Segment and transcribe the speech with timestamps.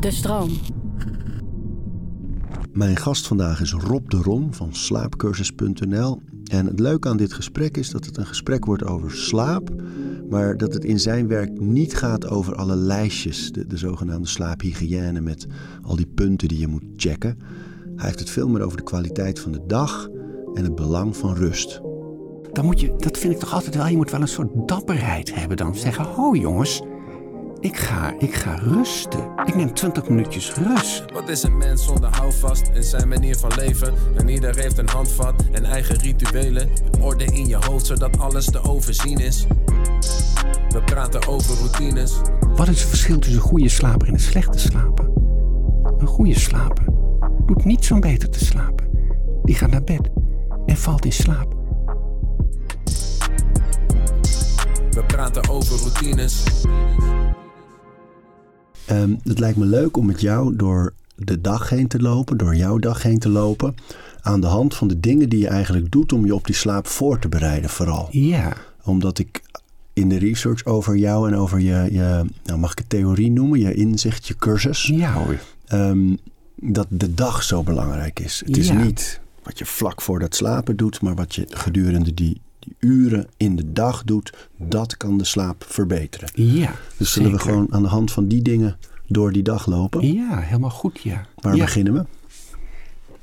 [0.00, 0.50] De stroom.
[2.72, 6.22] Mijn gast vandaag is Rob de Ron van slaapcursus.nl.
[6.44, 9.70] En het leuke aan dit gesprek is dat het een gesprek wordt over slaap,
[10.28, 15.20] maar dat het in zijn werk niet gaat over alle lijstjes, de, de zogenaamde slaaphygiëne
[15.20, 15.46] met
[15.82, 17.38] al die punten die je moet checken.
[17.96, 20.08] Hij heeft het veel meer over de kwaliteit van de dag
[20.54, 21.80] en het belang van rust.
[22.52, 25.34] Dan moet je, dat vind ik toch altijd wel, je moet wel een soort dapperheid
[25.34, 25.74] hebben dan.
[25.74, 26.82] Zeggen, ho jongens,
[27.62, 29.30] ik ga, ik ga rusten.
[29.44, 31.04] Ik neem 20 minuutjes rust.
[31.12, 33.94] Wat is een mens zonder houvast in zijn manier van leven?
[34.16, 36.68] En ieder heeft een handvat en eigen rituelen.
[37.00, 39.46] Orde in je hoofd zodat alles te overzien is.
[40.68, 42.20] We praten over routines.
[42.40, 45.10] Wat is het verschil tussen een goede slaper en een slechte slaper?
[45.98, 46.84] Een goede slaper
[47.46, 48.90] doet niets om beter te slapen.
[49.42, 50.10] Die gaat naar bed
[50.66, 51.54] en valt in slaap.
[54.90, 56.44] We praten over routines.
[58.90, 62.56] Um, het lijkt me leuk om met jou door de dag heen te lopen, door
[62.56, 63.74] jouw dag heen te lopen.
[64.20, 66.86] Aan de hand van de dingen die je eigenlijk doet om je op die slaap
[66.86, 68.08] voor te bereiden, vooral.
[68.10, 68.52] Ja.
[68.84, 69.42] Omdat ik
[69.92, 73.60] in de research over jou en over je, je nou mag ik het theorie noemen,
[73.60, 74.86] je inzicht, je cursus.
[74.86, 75.38] Ja hoor.
[75.72, 76.18] Um,
[76.56, 78.42] dat de dag zo belangrijk is.
[78.46, 82.40] Het is niet wat je vlak voor dat slapen doet, maar wat je gedurende die,
[82.64, 86.28] die uren in de dag doet, dat kan de slaap verbeteren.
[86.34, 86.74] Ja.
[86.96, 90.12] Dus zullen we gewoon aan de hand van die dingen door die dag lopen?
[90.14, 91.26] Ja, helemaal goed, ja.
[91.34, 91.64] Waar ja.
[91.64, 92.04] beginnen we?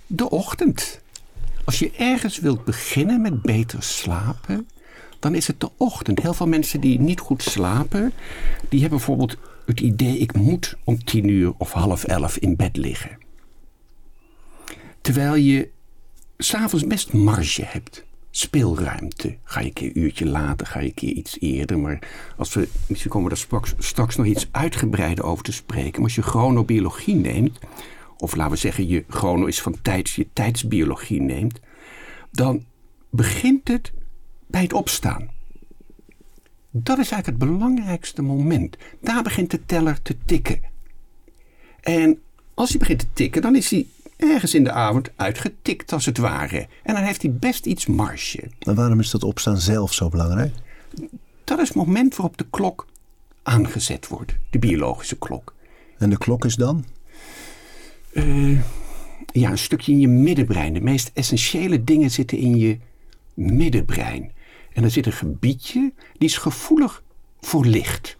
[0.07, 1.01] De ochtend.
[1.63, 4.67] Als je ergens wilt beginnen met beter slapen,
[5.19, 6.21] dan is het de ochtend.
[6.21, 8.13] Heel veel mensen die niet goed slapen,
[8.69, 12.77] die hebben bijvoorbeeld het idee: ik moet om tien uur of half elf in bed
[12.77, 13.17] liggen.
[15.01, 15.69] Terwijl je
[16.37, 18.03] s'avonds best marge hebt.
[18.31, 19.37] Speelruimte.
[19.43, 21.79] Ga je een keer een uurtje later, ga je een keer iets eerder.
[21.79, 21.99] Maar
[22.37, 25.91] als we, misschien komen we daar straks, straks nog iets uitgebreider over te spreken.
[25.91, 27.59] Maar als je chronobiologie neemt,
[28.17, 31.59] of laten we zeggen je chrono is van tijds, je tijdsbiologie neemt,
[32.31, 32.65] dan
[33.09, 33.91] begint het
[34.47, 35.29] bij het opstaan.
[36.71, 38.77] Dat is eigenlijk het belangrijkste moment.
[39.01, 40.61] Daar begint de teller te tikken.
[41.81, 42.21] En
[42.53, 43.87] als hij begint te tikken, dan is hij
[44.19, 46.67] ergens in de avond uitgetikt als het ware.
[46.83, 48.43] En dan heeft hij best iets marge.
[48.65, 50.53] Maar waarom is dat opstaan zelf zo belangrijk?
[51.43, 52.87] Dat is het moment waarop de klok
[53.43, 55.53] aangezet wordt, de biologische klok.
[55.97, 56.85] En de klok is dan?
[58.13, 58.59] Eh,
[59.25, 60.73] ja, een stukje in je middenbrein.
[60.73, 62.77] De meest essentiële dingen zitten in je
[63.33, 64.31] middenbrein.
[64.73, 67.03] En er zit een gebiedje die is gevoelig
[67.39, 68.17] voor licht.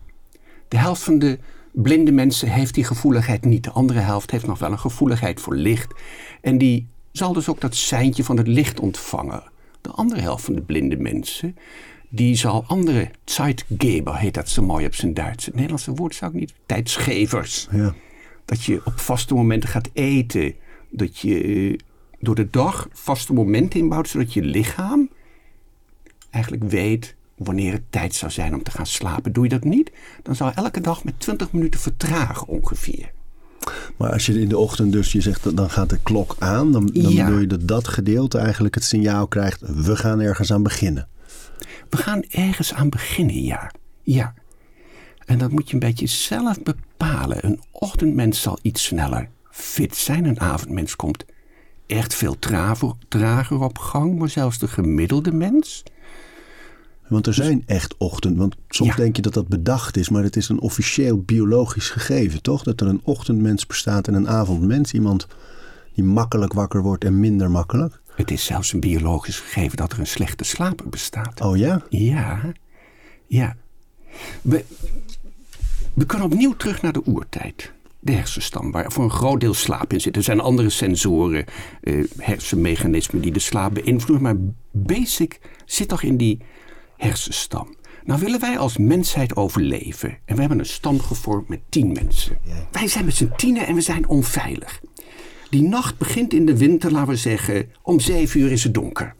[0.67, 1.39] De helft van de
[1.72, 3.63] blinde mensen heeft die gevoeligheid niet.
[3.63, 5.94] De andere helft heeft nog wel een gevoeligheid voor licht.
[6.41, 9.44] En die zal dus ook dat seintje van het licht ontvangen.
[9.81, 11.58] De andere helft van de blinde mensen,
[12.09, 15.46] die zal andere Zeitgeber, heet dat zo mooi op zijn Duits.
[15.46, 17.68] Het Nederlandse woord zou ik niet, tijdsgevers.
[17.72, 17.94] Ja.
[18.46, 20.53] Dat je op vaste momenten gaat eten.
[20.90, 21.78] Dat je eh,
[22.19, 25.09] door de dag vaste momenten inbouwt, zodat je lichaam
[26.29, 29.33] eigenlijk weet wanneer het tijd zou zijn om te gaan slapen.
[29.33, 29.91] Doe je dat niet,
[30.23, 33.11] dan zou elke dag met 20 minuten vertragen ongeveer.
[33.97, 36.72] Maar als je in de ochtend dus, je zegt, dan gaat de klok aan.
[36.72, 37.25] Dan, dan Ja.
[37.25, 41.07] bedoel je dat dat gedeelte eigenlijk het signaal krijgt, we gaan ergens aan beginnen.
[41.89, 43.72] We gaan ergens aan beginnen, ja.
[44.03, 44.33] Ja.
[45.25, 47.45] En dat moet je een beetje zelf bepalen.
[47.45, 50.25] Een ochtendmens zal iets sneller fit zijn.
[50.25, 51.25] Een avondmens komt
[51.88, 52.35] echt veel
[53.07, 54.17] trager op gang.
[54.19, 55.83] Maar zelfs de gemiddelde mens.
[57.09, 58.38] Want er zijn echt ochtend.
[58.38, 58.96] Want soms Ja.
[58.96, 62.64] denk je dat dat bedacht is, maar het is een officieel biologisch gegeven, toch?
[62.64, 64.94] Dat er een ochtendmens bestaat en een avondmens.
[64.94, 65.28] Iemand
[65.94, 68.02] die makkelijk wakker wordt en minder makkelijk.
[68.16, 71.42] Het is zelfs een biologisch gegeven dat er een slechte slaper bestaat.
[71.42, 71.84] Oh ja?
[71.90, 72.42] Ja,
[73.28, 73.56] ja.
[74.41, 74.66] We,
[75.94, 77.72] we kunnen opnieuw terug naar de oertijd.
[78.00, 80.16] De hersenstam, waar voor een groot deel slaap in zit.
[80.16, 81.46] Er zijn andere sensoren,
[81.81, 84.22] eh, hersenmechanismen die de slaap beïnvloeden.
[84.24, 84.36] Maar
[84.72, 86.41] basic zit toch in die
[86.99, 87.75] hersenstam.
[88.03, 90.17] Nou willen wij als mensheid overleven.
[90.25, 92.37] En we hebben een stam gevormd met tien mensen.
[92.71, 94.81] Wij zijn met z'n tienen en we zijn onveilig.
[95.49, 99.16] Die nacht begint in de winter, laten we zeggen, om zeven uur is het donker.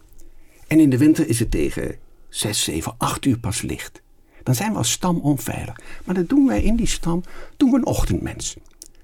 [0.68, 1.96] En in de winter is het tegen
[2.30, 4.02] 6, 7, 8 uur pas licht.
[4.44, 5.80] Dan zijn we als stam onveilig.
[6.06, 7.24] Maar dat doen wij in die stam,
[7.58, 8.56] doen we een ochtendmens.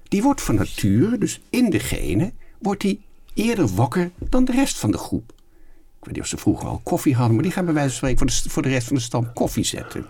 [0.08, 3.00] Die wordt van nature, dus in de genen, wordt die
[3.34, 5.32] eerder wakker dan de rest van de groep.
[6.06, 8.26] Weet niet ze vroeger al koffie hadden, maar die gaan bij wijze van spreken voor
[8.26, 10.06] de, voor de rest van de stam koffie zetten.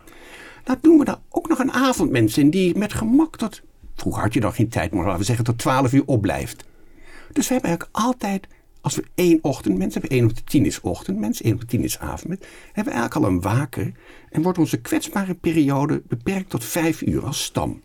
[0.64, 3.62] Nou doen we daar ook nog een avondmens in die met gemak tot,
[3.94, 6.64] vroeger had je dan geen tijd, maar laten we zeggen tot 12 uur opblijft.
[7.32, 8.46] Dus we hebben eigenlijk altijd,
[8.80, 11.84] als we één ochtendmens hebben, één op de tien is ochtendmens, één op de tien
[11.84, 12.40] is avondmens,
[12.72, 13.92] hebben we eigenlijk al een waker
[14.30, 17.82] en wordt onze kwetsbare periode beperkt tot vijf uur als stam.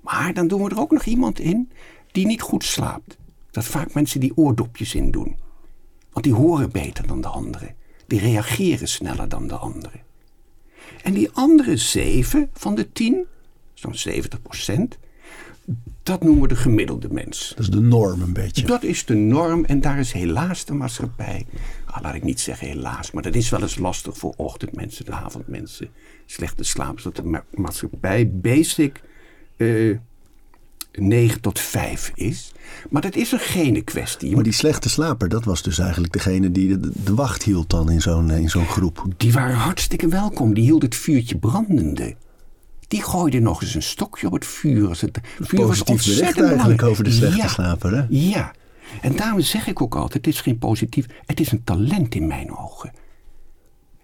[0.00, 1.70] Maar dan doen we er ook nog iemand in
[2.12, 3.16] die niet goed slaapt.
[3.50, 5.36] Dat vaak mensen die oordopjes in doen.
[6.18, 7.74] Want die horen beter dan de anderen.
[8.06, 10.00] Die reageren sneller dan de anderen.
[11.02, 13.26] En die andere zeven van de tien,
[13.74, 14.98] zo'n 70 procent,
[16.02, 17.48] dat noemen we de gemiddelde mens.
[17.48, 18.66] Dat is de norm een beetje.
[18.66, 21.46] Dat is de norm en daar is helaas de maatschappij.
[21.84, 25.12] Ah, laat ik niet zeggen helaas, maar dat is wel eens lastig voor ochtendmensen, de
[25.12, 25.88] avondmensen,
[26.26, 27.02] slechte slapers.
[27.02, 29.00] Dat de ma- maatschappij basic
[29.56, 29.96] eh
[31.00, 32.52] 9 tot 5 is.
[32.90, 34.34] Maar dat is een gene kwestie.
[34.34, 37.90] Maar die slechte slaper, dat was dus eigenlijk degene die de, de wacht hield dan
[37.90, 39.04] in zo'n in zo'n groep.
[39.16, 40.54] Die waren hartstikke welkom.
[40.54, 42.14] Die hield het vuurtje brandende.
[42.88, 44.88] Die gooide nog eens een stokje op het vuur.
[44.88, 47.48] Het vuur was Positief ontzettend eigenlijk over de slechte Ja.
[47.48, 48.04] slaper, hè?
[48.08, 48.52] Ja.
[49.00, 52.26] En daarom zeg ik ook altijd, het is geen positief, het is een talent in
[52.26, 52.92] mijn ogen.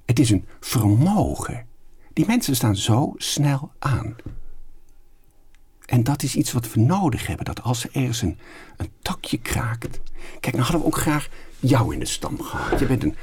[0.04, 1.66] Het is een vermogen.
[2.12, 4.16] Die mensen staan zo snel aan.
[5.86, 7.44] En dat is iets wat we nodig hebben.
[7.44, 8.38] Dat als er ergens een,
[8.76, 10.00] een takje kraakt.
[10.40, 11.28] Kijk, nou hadden we ook graag
[11.60, 12.78] jou in de stam gehad.
[12.80, 13.16] Je bent een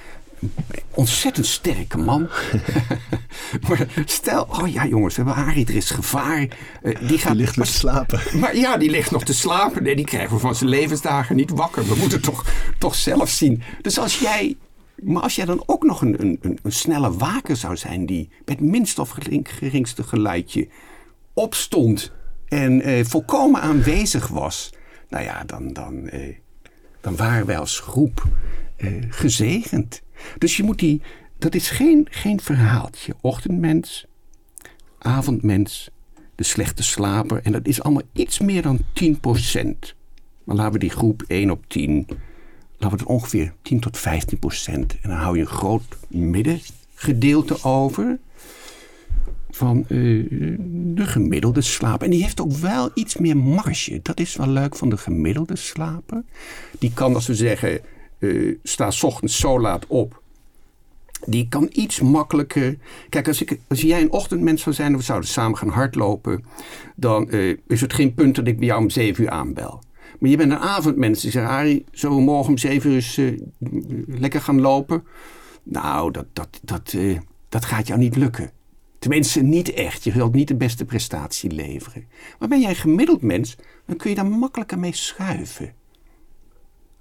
[0.92, 2.22] ontzettend sterke man.
[3.68, 6.48] maar stel, oh ja jongens, we hebben Arie, er is gevaar.
[6.82, 8.22] Eh, die gaat Die ligt weer te slapen.
[8.40, 9.84] maar ja, die ligt nog te slapen.
[9.84, 11.88] Nee, die krijgen we van zijn levensdagen niet wakker.
[11.88, 12.46] We moeten toch,
[12.78, 13.64] toch zelf zien.
[13.82, 14.58] Dus als jij.
[14.96, 18.60] Maar als jij dan ook nog een, een, een, snelle waker zou zijn die met
[18.60, 20.68] minst of gering- geringste geluidje
[21.34, 22.12] opstond
[22.52, 24.74] en eh, volkomen aanwezig was,
[25.10, 26.36] nou ja, dan, dan, eh,
[27.02, 28.28] dan waren wij als groep
[28.76, 30.02] eh, gezegend.
[30.38, 31.02] Dus je moet die,
[31.38, 33.14] dat is geen, geen verhaaltje.
[33.22, 34.06] Ochtendmens,
[34.98, 35.90] avondmens,
[36.36, 37.42] de slechte slaper.
[37.44, 39.96] En dat is allemaal iets meer dan 10%.
[40.44, 42.06] Maar laten we die groep 1 op 10,
[42.78, 44.02] laten we het ongeveer 10 tot 15%.
[44.66, 48.20] En dan hou je een groot middengedeelte over
[49.52, 49.98] van eh,
[50.96, 52.06] de gemiddelde slaper.
[52.06, 54.00] En die heeft ook wel iets meer marge.
[54.04, 56.24] Dat is wel leuk van de gemiddelde slaper.
[56.80, 57.80] Die kan, als we zeggen,
[58.20, 60.22] eh, sta 's ochtends zo laat op.
[61.26, 62.78] Die kan iets makkelijker.
[63.10, 66.44] Kijk, als, ik, als jij een ochtendmens zou zijn en we zouden samen gaan hardlopen,
[66.96, 69.84] dan eh, is het geen punt dat ik bij jou om 7 uur aanbel.
[70.20, 71.22] Maar je bent een avondmens.
[71.22, 73.22] Die zegt, zullen we morgen om 7 uur eens,
[74.08, 75.04] lekker gaan lopen?
[75.64, 76.96] Nou, dat, dat, dat,
[77.50, 78.52] dat gaat jou niet lukken.
[79.02, 80.04] Tenminste, niet echt.
[80.04, 82.04] Je wilt niet de beste prestatie leveren.
[82.40, 83.56] Maar ben jij een gemiddeld mens,
[83.86, 85.74] dan kun je daar makkelijker mee schuiven.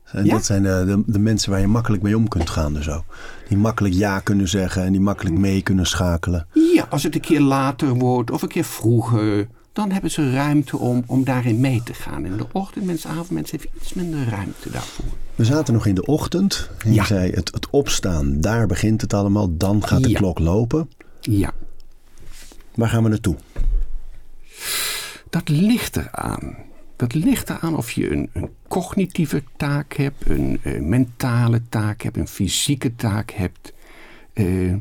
[0.05, 0.32] En Ja?
[0.32, 2.73] dat zijn de, de, de mensen waar je makkelijk mee om kunt gaan.
[2.75, 3.05] Dus zo.
[3.49, 6.47] Die makkelijk ja kunnen zeggen en die makkelijk mee kunnen schakelen.
[6.75, 10.76] Ja, als het een keer later wordt of een keer vroeger, dan hebben ze ruimte
[10.79, 12.25] om, om daarin mee te gaan.
[12.25, 15.05] En de ochtendmens, avondmens heeft iets minder ruimte daarvoor.
[15.35, 16.70] We zaten nog in de ochtend.
[16.85, 17.05] En je Ja.
[17.05, 19.56] zei het, het opstaan, daar begint het allemaal.
[19.56, 20.19] Dan gaat de Ja.
[20.19, 20.91] klok lopen.
[21.20, 21.52] Ja,
[22.75, 23.37] Waar gaan we naartoe?
[25.31, 26.56] dat ligt eraan.
[26.96, 32.17] Dat ligt eraan of je een, een cognitieve taak hebt, een eh, mentale taak hebt,
[32.17, 33.72] een fysieke taak hebt.
[34.32, 34.75] Eh,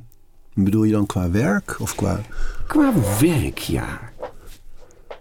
[0.54, 2.22] Bedoel je dan qua werk of qua...
[2.68, 4.00] Qua werk, ja.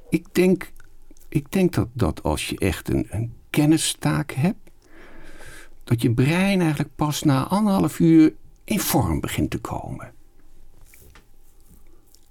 [0.08, 0.72] Ik denk,
[1.28, 4.70] ik denk dat, dat als je echt een, een kennistaak hebt,
[5.84, 8.32] dat je brein eigenlijk pas na anderhalf uur
[8.64, 10.12] in vorm begint te komen.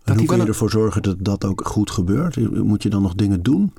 [0.08, 2.52] En hoe kun je ervoor zorgen dat dat ook goed gebeurt?
[2.64, 3.74] Moet je dan nog dingen doen?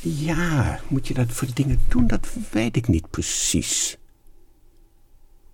[0.00, 2.06] Ja, moet je dat voor dingen doen?
[2.06, 3.96] Dat weet ik niet precies.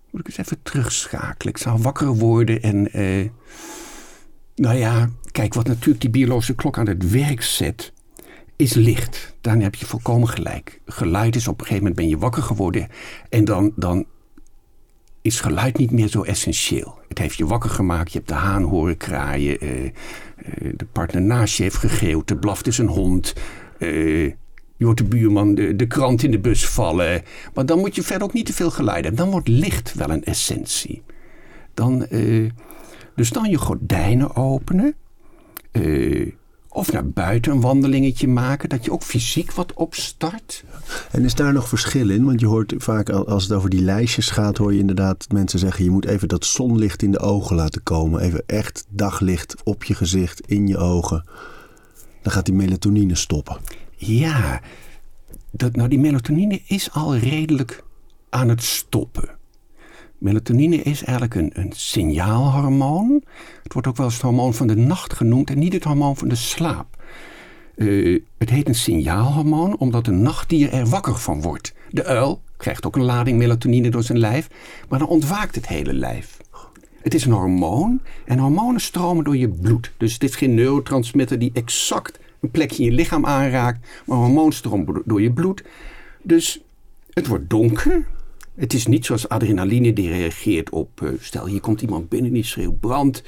[0.09, 1.53] Moet ik eens even terugschakelen.
[1.53, 2.91] Ik zou wakker worden en.
[2.91, 3.29] eh,
[4.55, 7.93] nou ja, kijk, wat natuurlijk die biologische klok aan het werk zet,
[8.55, 9.35] is licht.
[9.41, 10.81] Daarin heb je volkomen gelijk.
[10.85, 12.87] Geluid is op een gegeven moment ben je wakker geworden
[13.29, 14.05] en dan, dan
[15.21, 16.97] is geluid niet meer zo essentieel.
[17.07, 19.91] Het heeft je wakker gemaakt, je hebt de haan horen kraaien, eh, eh,
[20.75, 23.33] de partner naast je heeft gegeeuwd, er blaft is een hond,
[23.77, 24.25] eh,
[24.75, 27.21] je hoort de buurman de, de krant in de bus vallen.
[27.53, 29.23] Maar dan moet je verder ook niet te veel geluid hebben.
[29.23, 31.03] Dan wordt licht wel een essentie.
[31.73, 32.05] Dan,
[33.15, 34.95] dus dan je gordijnen openen.
[36.79, 38.69] Of naar buiten een wandelingetje maken.
[38.69, 40.63] Dat je ook fysiek wat opstart.
[41.11, 42.25] En is daar nog verschil in?
[42.25, 45.59] Want je hoort vaak al- als het over die lijstjes gaat, hoor je inderdaad mensen
[45.59, 48.21] zeggen: je moet even dat zonlicht in de ogen laten komen.
[48.21, 51.25] Even echt daglicht op je gezicht, in je ogen.
[52.21, 53.57] Dan gaat die melatonine stoppen.
[53.95, 54.61] Ja,
[55.51, 57.83] dat, nou die melatonine is al redelijk
[58.29, 59.38] aan het stoppen.
[60.19, 63.23] Melatonine is eigenlijk een, een signaalhormoon.
[63.63, 66.17] Het wordt ook wel eens het hormoon van de nacht genoemd en niet het hormoon
[66.17, 67.03] van de slaap.
[67.75, 71.73] Eh, het heet een signaalhormoon omdat een nachtdier er wakker van wordt.
[71.89, 74.47] De uil krijgt ook een lading melatonine door zijn lijf,
[74.89, 76.37] maar dan ontwaakt het hele lijf.
[77.01, 79.91] Het is een hormoon en hormonen stromen door je bloed.
[79.97, 84.51] Dus het is geen neurotransmitter die exact een plekje in je lichaam aanraakt, maar hormoon
[84.51, 85.63] stroomt door je bloed.
[86.21, 86.61] Dus
[87.13, 88.07] het wordt donker.
[88.59, 92.43] Het is niet zoals adrenaline die reageert op, uh, stel hier komt iemand binnen die
[92.43, 93.23] schreeuwt brand.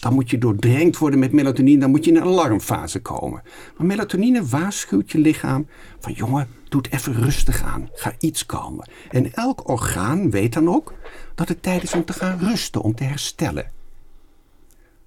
[0.00, 3.42] Dan moet je doordrenkt worden met melatonine, dan moet je in een alarmfase komen.
[3.76, 5.66] Maar melatonine waarschuwt je lichaam
[6.00, 7.88] van jongen, doe het even rustig aan.
[7.92, 8.88] Ga iets kalmen.
[9.10, 10.94] En elk orgaan weet dan ook
[11.34, 13.70] dat het tijd is om te gaan rusten, om te herstellen.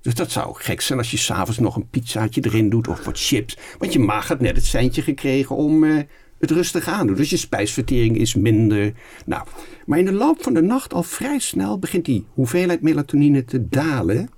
[0.02, 3.20] Dus dat zou gek zijn als je s'avonds nog een pizzaatje erin doet of wat
[3.20, 3.58] chips.
[3.78, 6.02] Want je maag had net het seintje gekregen om uh,
[6.40, 7.16] het rustig aan te doen.
[7.16, 8.94] Dus je spijsvertering is minder.
[9.26, 9.48] Nou,
[9.86, 13.70] maar in de loop van de nacht al vrij snel begint die hoeveelheid melatonine te
[13.70, 14.30] dalen.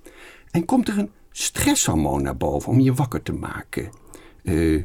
[0.50, 3.90] En komt er een stresshormoon naar boven om je wakker te maken.
[4.42, 4.82] Uh,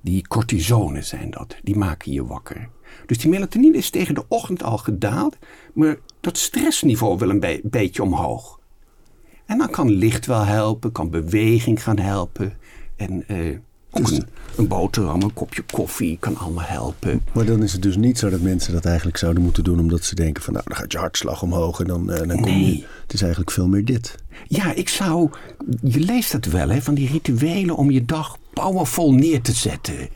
[0.00, 1.56] die cortisone zijn dat.
[1.62, 2.68] Die maken je wakker.
[3.06, 5.36] Dus die melatonine is tegen de ochtend al gedaald.
[5.74, 8.60] Maar dat stressniveau wil een beetje omhoog.
[9.46, 12.58] En dan kan licht wel helpen, kan beweging gaan helpen.
[12.96, 13.58] En uh,
[13.92, 17.22] ook dus een, een, boterham, een kopje koffie kan allemaal helpen.
[17.32, 19.80] Maar dan is het dus niet zo dat mensen dat eigenlijk zouden moeten doen...
[19.80, 22.40] omdat ze denken van nou, dan gaat je hartslag omhoog en dan, uh, dan kom
[22.42, 22.76] nee.
[22.76, 22.86] je...
[23.02, 24.14] Het is eigenlijk veel meer dit.
[24.46, 25.30] Ja, ik zou...
[25.82, 30.08] Je leest dat wel, hè, van die rituelen om je dag powerful neer te zetten.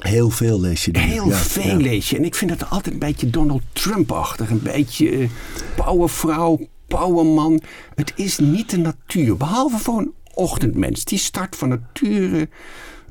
[0.00, 0.98] Heel veel lees je.
[0.98, 1.84] Heel ja, veel ja.
[1.84, 2.16] lees je.
[2.16, 4.50] En ik vind het altijd een beetje Donald Trump-achtig.
[4.50, 5.28] Een beetje uh,
[5.76, 7.60] powervrouw, powerman.
[7.94, 9.36] Het is niet de natuur.
[9.36, 11.04] Behalve voor een ochtendmens.
[11.04, 12.48] Die start van nature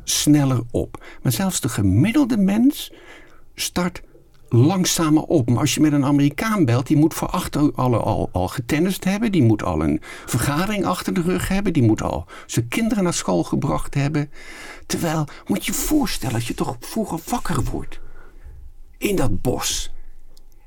[0.10, 1.04] sneller op.
[1.22, 2.92] Maar zelfs de gemiddelde mens
[3.56, 4.02] start
[4.50, 5.50] langzamer op.
[5.50, 9.04] Maar als je met een Amerikaan belt, die moet voor achter alle al, al getennist
[9.04, 9.32] hebben.
[9.32, 11.74] Die moet al een vergadering achter de rug hebben.
[11.74, 14.32] Die moet al zijn kinderen naar school gebracht hebben.
[14.86, 18.00] Terwijl, moet je je voorstellen, als je toch vroeger wakker wordt.
[18.98, 19.92] In dat bos.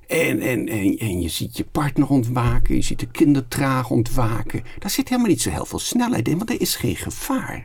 [0.06, 2.74] En, en, en, en je ziet je partner ontwaken.
[2.74, 4.62] Je ziet de kinderen traag ontwaken.
[4.78, 7.64] Daar zit helemaal niet zo heel veel snelheid in, want er is geen gevaar.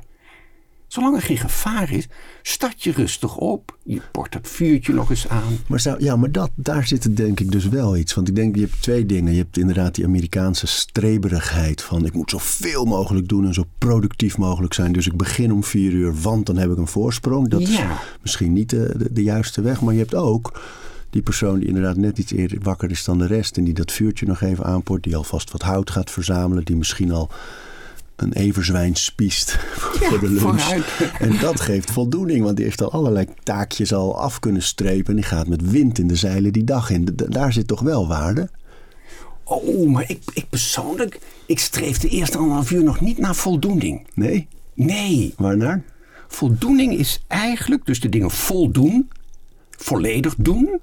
[0.87, 2.07] Zolang er geen gevaar is,
[2.41, 3.77] start je rustig op.
[3.83, 5.57] Je port dat vuurtje nog eens aan.
[5.67, 8.13] Maar, zou, ja, maar dat, daar zit het denk ik dus wel iets.
[8.13, 9.31] Want ik denk, je hebt twee dingen.
[9.31, 12.05] Je hebt inderdaad die Amerikaanse streberigheid van...
[12.05, 14.91] ik moet zoveel mogelijk doen en zo productief mogelijk zijn.
[14.91, 17.47] Dus ik begin om vier uur, want dan heb ik een voorsprong.
[17.47, 17.67] Dat ja.
[17.67, 19.81] is misschien niet de, de, de juiste weg.
[19.81, 20.61] Maar je hebt ook
[21.09, 23.57] die persoon die inderdaad net iets eerder wakker is dan de rest...
[23.57, 25.03] en die dat vuurtje nog even aanport.
[25.03, 26.65] Die alvast wat hout gaat verzamelen.
[26.65, 27.29] Die misschien al
[28.17, 29.59] een everzwijn spiest
[29.99, 30.61] ja, voor de lunch.
[30.61, 30.85] Vooruit.
[31.19, 35.05] En dat geeft voldoening, want die heeft al allerlei taakjes al af kunnen strepen.
[35.05, 37.07] En die gaat met wind in de zeilen die dag in.
[37.15, 38.49] Daar zit toch wel waarde?
[39.43, 44.07] Oh, maar ik, ik persoonlijk, ik streef de eerste anderhalf uur nog niet naar voldoening.
[44.13, 44.47] Nee?
[44.73, 45.33] Nee.
[45.37, 45.83] Waarnaar?
[46.27, 49.09] Voldoening is eigenlijk dus de dingen voldoen,
[49.69, 50.79] volledig doen.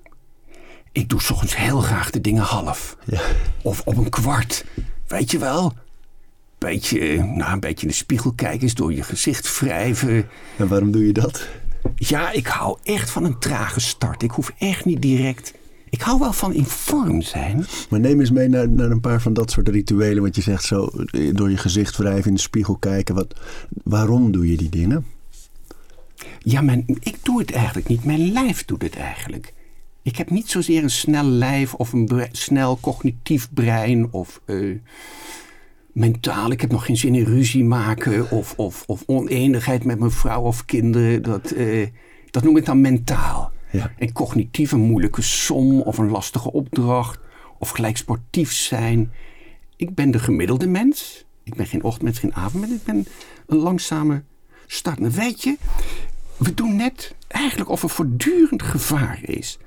[0.93, 2.97] Ik doe soms heel graag de dingen half.
[3.05, 3.21] Ja.
[3.63, 4.65] Of op een kwart.
[5.07, 5.73] Weet je wel?
[6.65, 10.29] Beetje, nou, een beetje in de spiegel kijken, eens door je gezicht wrijven.
[10.57, 11.49] En waarom doe je dat?
[11.97, 14.23] Ja, ik hou echt van een trage start.
[14.23, 15.55] Ik hoef echt niet direct.
[15.91, 17.67] Ik hou wel van in vorm zijn.
[17.91, 20.23] Maar neem eens mee naar, naar een paar van dat soort rituelen.
[20.23, 20.91] Want je zegt zo
[21.33, 23.15] door je gezicht wrijven, in de spiegel kijken.
[23.15, 23.35] Wat,
[23.85, 25.07] waarom doe je die dingen?
[26.39, 28.05] Ja, mijn, ik doe het eigenlijk niet.
[28.05, 29.53] Mijn lijf doet het eigenlijk.
[30.03, 34.41] Ik heb niet zozeer een snel lijf of een snel cognitief brein of.
[34.47, 34.79] Uh,
[35.95, 36.51] mentaal.
[36.51, 40.43] Ik heb nog geen zin in ruzie maken of, of, of oneenigheid met mijn vrouw
[40.43, 41.23] of kinderen.
[41.23, 41.87] Dat, uh,
[42.31, 43.53] dat noem ik dan mentaal.
[43.71, 43.93] Ja.
[43.99, 47.19] En cognitief een moeilijke som of een lastige opdracht
[47.59, 49.13] of gelijk sportief zijn.
[49.77, 51.25] Ik ben de gemiddelde mens.
[51.43, 52.75] Ik ben geen ochtendmens, geen avondmens.
[52.75, 53.07] Ik ben
[53.47, 54.23] een langzame
[54.67, 55.15] start.
[55.15, 55.57] Weet je,
[56.37, 59.59] we doen net eigenlijk of er voortdurend gevaar is.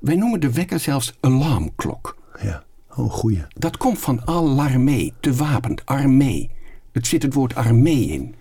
[0.00, 2.16] Wij noemen de wekker zelfs alarmklok.
[2.42, 2.64] Ja.
[2.96, 3.46] Oh, goeie.
[3.48, 6.50] Dat komt van alarmee, te wapend, armee.
[6.92, 8.34] Het zit het woord armee in.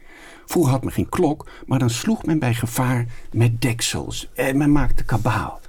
[0.46, 4.30] Vroeger had men geen klok, maar dan sloeg men bij gevaar met deksels.
[4.34, 5.60] En men maakte kabaal.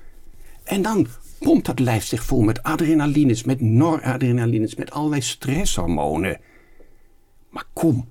[0.64, 1.06] En dan
[1.38, 6.40] pompt dat lijf zich vol met adrenalines, met noradrenalines, met allerlei stresshormonen.
[7.50, 8.08] Maar kom,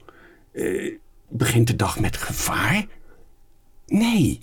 [0.51, 2.85] uh, begint de dag met gevaar?
[3.87, 4.39] Nee.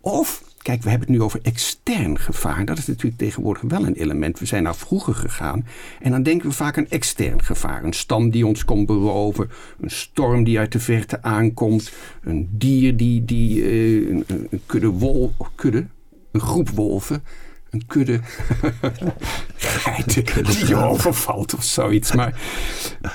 [0.00, 2.64] Of Kijk, we hebben het nu over extern gevaar.
[2.64, 4.38] Dat is natuurlijk tegenwoordig wel een element.
[4.38, 5.66] We zijn naar vroeger gegaan.
[6.00, 7.84] En dan denken we vaak aan extern gevaar.
[7.84, 9.50] Een stam die ons komt beroven.
[9.80, 11.92] Een storm die uit de verte aankomt.
[12.22, 15.32] Een dier die, die uh, een, een, kudde wol...
[15.54, 15.86] Kudde?
[16.32, 17.22] Een groep wolven.
[17.70, 18.20] Een kudde
[19.56, 22.12] geiten die je overvalt of zoiets.
[22.12, 22.40] Maar,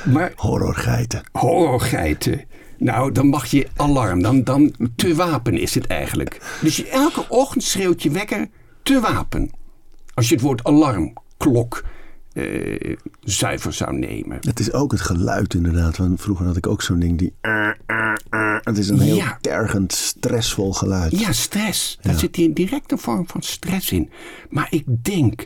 [0.05, 1.21] maar, horrorgeiten.
[1.31, 2.45] Horrorgeiten.
[2.79, 4.21] Nou, dan mag je alarm.
[4.21, 6.57] Dan, dan te wapen is het eigenlijk.
[6.61, 8.47] Dus je, elke ochtend schreeuwt je wekker
[8.83, 9.51] te wapen.
[10.13, 11.83] Als je het woord alarm, klok,
[12.33, 14.37] eh, zuiver zou nemen.
[14.41, 15.97] Het is ook het geluid inderdaad.
[15.97, 17.33] Want vroeger had ik ook zo'n ding die...
[18.63, 19.37] Het is een heel Ja.
[19.41, 21.19] tergend, stressvol geluid.
[21.19, 21.97] Ja, stress.
[22.01, 24.09] Daar zit hier direct een vorm van stress in.
[24.49, 25.45] Maar ik denk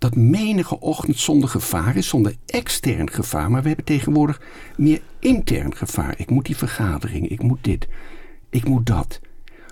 [0.00, 3.50] dat menige ochtend zonder gevaar is, zonder extern gevaar.
[3.50, 4.40] Maar we hebben tegenwoordig
[4.76, 6.14] meer intern gevaar.
[6.16, 7.88] Ik moet die vergadering, ik moet dit,
[8.50, 9.20] ik moet dat.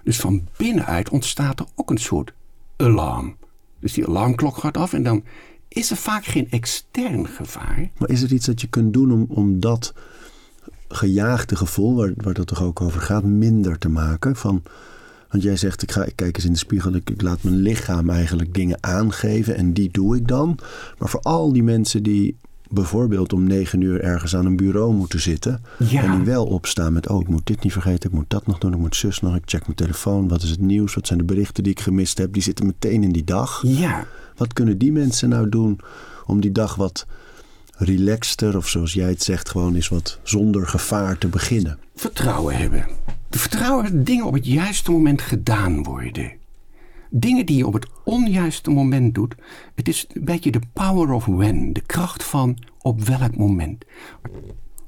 [0.03, 2.33] Dus van binnenuit ontstaat er ook een soort
[2.77, 3.37] alarm.
[3.81, 5.25] Dus die alarmklok gaat af en dan
[5.69, 7.91] is er vaak geen extern gevaar.
[7.99, 9.95] Maar is er iets dat je kunt doen om, om dat
[10.89, 14.37] gejaagde gevoel, waar, waar dat toch ook over gaat, minder te maken?
[14.37, 14.63] Van,
[15.29, 17.57] want jij zegt, ik, ga, ik kijk eens in de spiegel, ik, ik laat mijn
[17.57, 20.59] lichaam eigenlijk dingen aangeven en die doe ik dan.
[20.99, 22.37] Maar voor al die mensen die
[22.71, 25.63] bijvoorbeeld om negen uur ergens aan een bureau moeten zitten.
[25.79, 26.03] Ja.
[26.03, 28.59] En die wel opstaan met, oh ik moet dit niet vergeten, ik moet dat nog
[28.59, 30.29] doen, ik moet zus nog, ik check mijn telefoon.
[30.29, 32.33] Wat is het nieuws, wat zijn de berichten die ik gemist heb?
[32.33, 33.63] Die zitten meteen in die dag.
[33.67, 34.07] Ja,
[34.37, 35.81] Wat kunnen die mensen nou doen
[36.27, 37.07] om die dag wat
[37.77, 41.79] relaxter, of zoals jij het zegt, gewoon eens wat zonder gevaar te beginnen?
[41.95, 42.87] vertrouwen hebben.
[43.31, 46.33] Vertrouwen dat dingen op het juiste moment gedaan worden.
[47.11, 49.35] Dingen die je op het onjuiste moment doet.
[49.75, 51.73] Het is een beetje de power of when.
[51.73, 53.85] De kracht van op welk moment.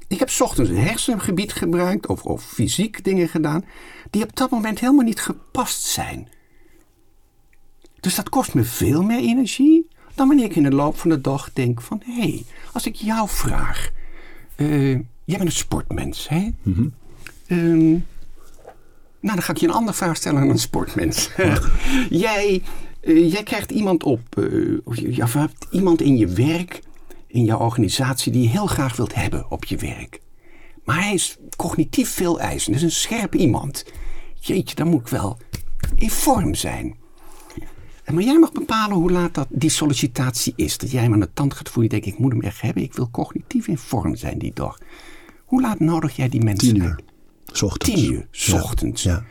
[0.07, 3.65] Ik heb 's ochtends een hersengebied gebruikt of, of fysiek dingen gedaan.
[4.09, 6.27] die op dat moment helemaal niet gepast zijn.
[7.99, 11.21] Dus dat kost me veel meer energie dan wanneer ik in de loop van de
[11.21, 12.01] dag denk van...
[12.05, 12.43] hé, hey,
[12.73, 13.89] als ik jou vraag...
[14.55, 16.49] eh, jij bent een sportmens, hè?
[17.47, 17.97] Ehm,
[19.21, 21.29] nou, dan ga ik je een andere vraag stellen aan een sportmens.
[22.09, 22.61] jij,
[23.01, 24.37] eh, jij krijgt iemand op...
[24.37, 26.81] eh, of je, hebt iemand in je werk,
[27.27, 28.31] in jouw organisatie...
[28.31, 30.19] die je heel graag wilt hebben op je werk.
[30.85, 32.65] Maar hij is cognitief veel eisend.
[32.75, 33.85] Dat is een scherp iemand.
[34.39, 35.37] Jeetje, dan moet ik wel
[35.95, 36.95] in vorm zijn.
[38.03, 40.77] En Maar jij mag bepalen hoe laat dat die sollicitatie is.
[40.77, 41.93] Dat jij hem aan de tand gaat voelen.
[41.93, 42.83] Je denkt, ik moet hem echt hebben.
[42.83, 44.79] Ik wil cognitief in vorm zijn die dag.
[45.45, 46.91] Hoe laat nodig jij die mensen Tien uit?
[46.91, 47.10] uur.
[47.53, 47.95] 's Ochtends.
[47.95, 49.03] Tien uur, 's ochtends.
[49.03, 49.23] Ja.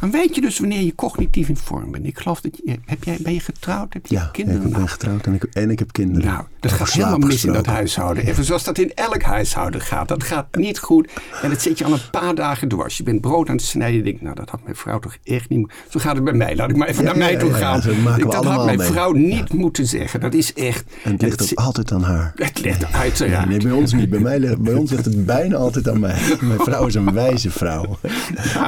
[0.00, 2.06] Dan weet je dus wanneer je cognitief in vorm bent.
[2.06, 3.92] Ik geloof dat je, heb jij, ben je getrouwd?
[3.92, 4.60] Heb je Ja, kinderen?
[4.62, 6.28] ik Nou, ben getrouwd en ik, en ik heb kinderen.
[6.28, 8.26] nou, dat gaat helemaal mis in dat huishouden.
[8.26, 10.08] Even zoals dat in elk huishouden gaat.
[10.08, 11.10] Dat gaat niet goed.
[11.42, 12.96] En dat zit je al een paar dagen dwars.
[12.96, 13.96] Je bent brood aan het snijden.
[13.96, 15.72] Je denkt, nou, dat had mijn vrouw toch echt niet.
[15.88, 16.56] Zo gaat het bij mij.
[16.56, 18.16] Laat ik maar even Ja, naar mij ja, toe ja, ja, gaan.
[18.18, 18.86] Ik- dat had mijn mee.
[18.86, 20.20] vrouw niet moeten zeggen.
[20.20, 20.84] Dat is echt...
[21.04, 22.32] En het ligt ook altijd aan haar.
[22.36, 23.48] Het ligt uiteraard.
[23.48, 24.10] Nee, bij ons niet.
[24.10, 26.20] Bij, mij, ligt- bij ons ligt het bijna altijd aan mij.
[26.40, 27.98] Mijn vrouw is een wijze vrouw.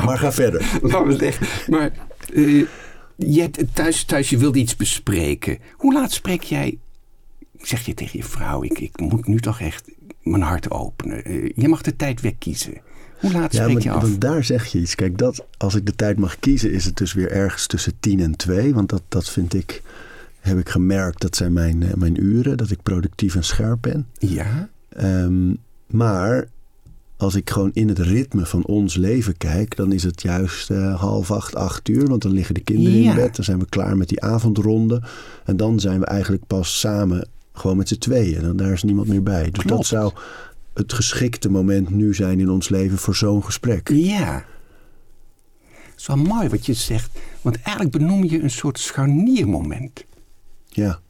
[0.04, 0.64] Maar ga verder.
[1.68, 1.92] Maar
[2.35, 2.64] eh,
[3.16, 5.59] je thuis, thuis, je wilde iets bespreken.
[5.72, 6.78] Hoe laat spreek jij,
[7.59, 9.90] zeg je tegen je vrouw, ik, ik moet nu toch echt
[10.22, 11.24] mijn hart openen.
[11.24, 12.80] Eh, je mag de tijd wegkiezen.
[13.20, 14.02] Hoe laat Ja, spreek je af?
[14.02, 14.94] want daar zeg je iets.
[14.94, 18.20] Kijk, dat, als ik de tijd mag kiezen, is het dus weer ergens tussen tien
[18.20, 18.74] en twee.
[18.74, 19.83] Want dat, dat vind ik,
[20.40, 22.56] heb ik gemerkt, dat zijn mijn, eh, mijn uren.
[22.56, 24.06] Dat ik productief en scherp ben.
[24.18, 24.68] Ja?
[24.88, 25.54] Ehm,
[25.87, 26.48] maar
[27.20, 31.00] als ik gewoon in het ritme van ons leven kijk, dan is het juist eh,
[31.00, 32.06] half acht, acht uur.
[32.06, 33.11] Want dan liggen de kinderen Ja.
[33.11, 33.37] in bed.
[33.37, 35.02] Dan zijn we klaar met die avondronde.
[35.44, 38.42] En dan zijn we eigenlijk pas samen gewoon met z'n tweeën.
[38.42, 39.50] En daar is niemand meer bij.
[39.50, 40.12] Dus dat zou
[40.74, 43.88] het geschikte moment nu zijn in ons leven voor zo'n gesprek.
[43.88, 44.44] Ja.
[45.70, 47.18] Het is wel mooi wat je zegt.
[47.42, 50.04] Want eigenlijk benoem je een soort scharniermoment.
[50.68, 51.00] Ja.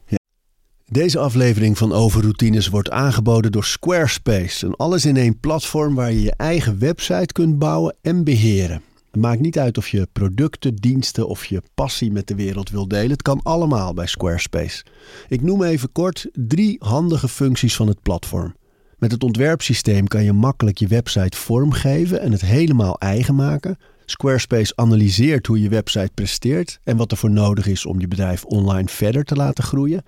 [0.91, 4.65] Deze aflevering van Overroutines wordt aangeboden door Squarespace.
[4.65, 8.81] Een alles-in-één platform waar je je eigen website kunt bouwen en beheren.
[9.11, 12.87] Het maakt niet uit of je producten, diensten of je passie met de wereld wil
[12.87, 13.11] delen.
[13.11, 14.85] Het kan allemaal bij Squarespace.
[15.27, 18.55] Ik noem even kort drie handige functies van het platform.
[18.97, 23.77] Met het ontwerpsysteem kan je makkelijk je website vormgeven en het helemaal eigen maken.
[24.05, 28.45] Squarespace analyseert hoe je website presteert en wat er voor nodig is om je bedrijf
[28.45, 30.03] online verder te laten groeien.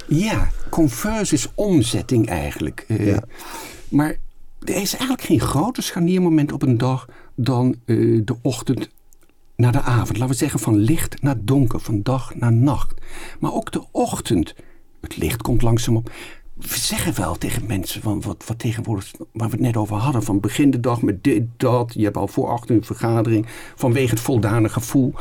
[0.08, 0.50] ja.
[0.70, 2.86] converse is omzetting eigenlijk.
[2.88, 3.24] Eh, Ja.
[3.90, 4.16] Maar
[4.64, 8.90] er is eigenlijk geen groter scharniermoment op een dag dan eh, de ochtend
[9.56, 10.18] naar de avond.
[10.18, 12.94] Laten we zeggen van licht naar donker, van dag naar nacht.
[13.40, 14.56] Maar ook de ochtend.
[15.02, 16.12] Het licht komt langzaam op.
[16.54, 20.24] We zeggen wel tegen mensen, van wat, wat tegenwoordig, waar we het net over hadden,
[20.24, 21.94] van begin de dag met dit, dat.
[21.94, 25.14] Je hebt al voor acht een vergadering vanwege het voldane gevoel.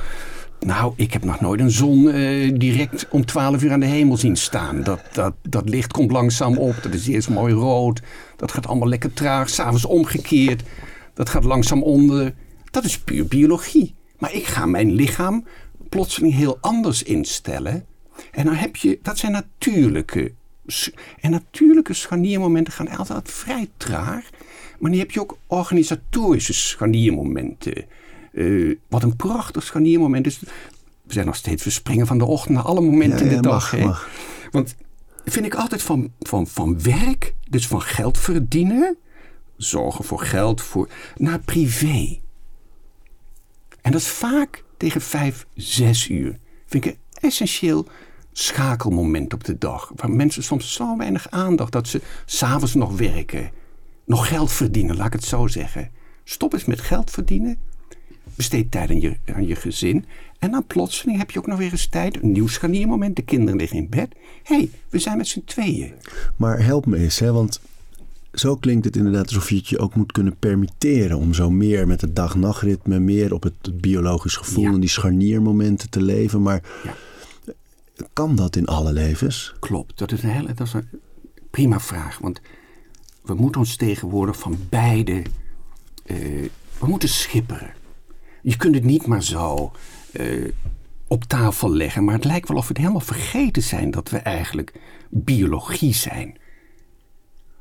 [0.60, 4.16] Nou, ik heb nog nooit een zon eh, direct om 12 uur aan de hemel
[4.16, 4.82] zien staan.
[4.82, 6.82] Dat, dat, dat licht komt langzaam op.
[6.82, 8.02] Dat is eerst mooi rood.
[8.36, 9.48] Dat gaat allemaal lekker traag.
[9.48, 10.62] S'avonds omgekeerd.
[11.14, 12.34] Dat gaat langzaam onder.
[12.70, 13.94] Dat is puur biologie.
[14.18, 15.44] Maar ik ga mijn lichaam
[15.88, 17.84] plotseling heel anders instellen.
[18.30, 20.32] En dan heb je, dat zijn natuurlijke.
[21.20, 24.30] En natuurlijke scharniermomenten gaan altijd vrij traag.
[24.78, 27.84] Maar dan heb je ook organisatorische scharniermomenten.
[28.40, 30.38] Uh, wat een prachtig scharniermoment is.
[31.02, 33.78] We zijn nog steeds verspringen van de ochtend naar alle momenten in de dag.
[33.78, 34.08] Mag,
[34.50, 34.74] Want
[35.24, 38.96] vind ik altijd van, van, van werk, dus van geld verdienen,
[39.56, 42.18] zorgen voor geld, voor, naar privé.
[43.80, 46.38] En dat is vaak tegen vijf, zes uur.
[46.66, 47.86] Vind ik een essentieel
[48.32, 49.92] schakelmoment op de dag.
[49.96, 53.50] Waar mensen soms zo weinig aandacht dat ze s'avonds nog werken.
[54.04, 55.90] Nog geld verdienen, laat ik het zo zeggen.
[56.24, 57.58] Stop eens met geld verdienen.
[58.40, 60.04] Besteed tijd aan je, aan je gezin.
[60.38, 62.22] En dan plotseling heb je ook nog weer eens tijd.
[62.22, 63.16] Een nieuw scharniermoment.
[63.16, 64.08] De kinderen liggen in bed.
[64.42, 65.92] Hé, hey, we zijn met z'n tweeën.
[66.36, 67.60] Maar help me eens, hè, want
[68.32, 71.86] zo klinkt het inderdaad alsof je het je ook moet kunnen permitteren om zo meer
[71.86, 76.42] met het dag-nachtritme, meer op het, biologisch gevoel en die scharniermomenten te leven.
[76.42, 76.94] Maar ja.
[78.12, 79.54] kan dat in alle levens?
[79.58, 80.88] Klopt, dat is een hele dat is een
[81.50, 82.18] prima vraag.
[82.18, 82.40] Want
[83.22, 85.22] we moeten ons tegenwoordig van beide.
[86.06, 86.48] Uh,
[86.78, 87.78] we moeten schipperen.
[88.42, 89.72] Je kunt het niet maar zo
[90.12, 90.52] uh,
[91.08, 94.18] op tafel leggen, maar het lijkt wel of we het helemaal vergeten zijn dat we
[94.18, 96.38] eigenlijk biologie zijn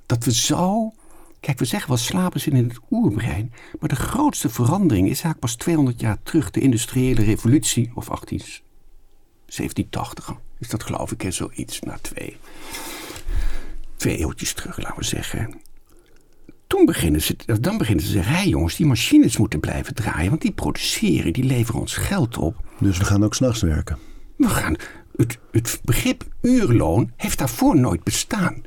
[0.09, 0.93] dat we zo.
[1.39, 3.53] Kijk, we zeggen wel slapen zitten in het oerbrein.
[3.79, 6.51] Maar de grootste verandering is eigenlijk pas 200 jaar terug.
[6.51, 12.37] De industriële revolutie, of 18, 1780 is dat geloof ik, hè, zoiets, na twee.
[13.95, 15.61] Twee eeuwtjes terug, laten we zeggen.
[16.69, 19.95] Toen beginnen ze, dan beginnen ze te zeggen: hé hey jongens, die machines moeten blijven
[19.95, 22.55] draaien, want die produceren, die leveren ons geld op.
[22.79, 23.97] Dus we gaan ook s'nachts werken.
[24.35, 24.75] We gaan.
[25.15, 28.61] Het, het begrip uurloon heeft daarvoor nooit bestaan.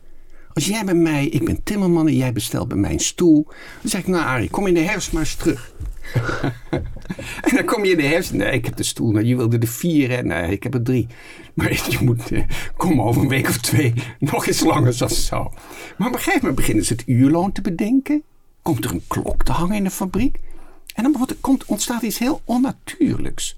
[0.52, 3.44] Als jij bij mij, ik ben timmerman en jij bestelt bij mij een stoel.
[3.80, 5.72] Dan zeg ik, nou Arie, kom in de herfst maar eens terug.
[7.48, 8.32] en dan kom je in de herfst.
[8.32, 9.10] Nee, ik heb de stoel.
[9.10, 10.10] Nou, je wilde er vier.
[10.10, 10.22] Hè?
[10.22, 11.06] Nee, ik heb er drie.
[11.54, 12.42] Maar je moet, uh,
[12.76, 13.94] kom over een week of twee.
[14.18, 15.52] Nog eens langer dan zo.
[15.96, 18.22] Maar op een gegeven moment beginnen ze het uurloon te bedenken.
[18.62, 20.40] Komt er een klok te hangen in de fabriek.
[20.94, 23.56] En dan komt, ontstaat iets heel onnatuurlijks.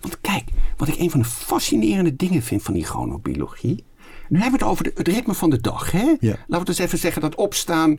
[0.00, 0.44] Want kijk,
[0.76, 3.84] wat ik een van de fascinerende dingen vind van die chronobiologie.
[4.28, 5.90] Nu hebben we het over het ritme van de dag.
[5.90, 6.14] Hè?
[6.20, 7.98] Laten we dus even zeggen dat opstaan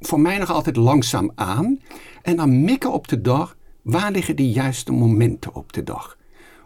[0.00, 1.80] voor mij nog altijd langzaam aan.
[2.22, 3.56] En dan mikken op de dag.
[3.82, 6.18] Waar liggen de juiste momenten op de dag?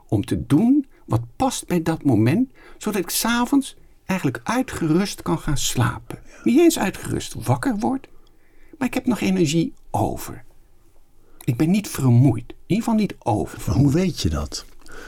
[0.08, 2.50] Om te doen wat past bij dat moment.
[2.78, 6.18] Zodat ik s'avonds eigenlijk uitgerust kan gaan slapen.
[6.44, 8.08] Niet eens uitgerust wakker word.
[8.78, 10.44] Maar ik heb nog energie over.
[11.44, 12.50] Ik ben niet vermoeid.
[12.50, 13.72] In ieder geval niet over.
[13.72, 14.64] Hoe weet je dat?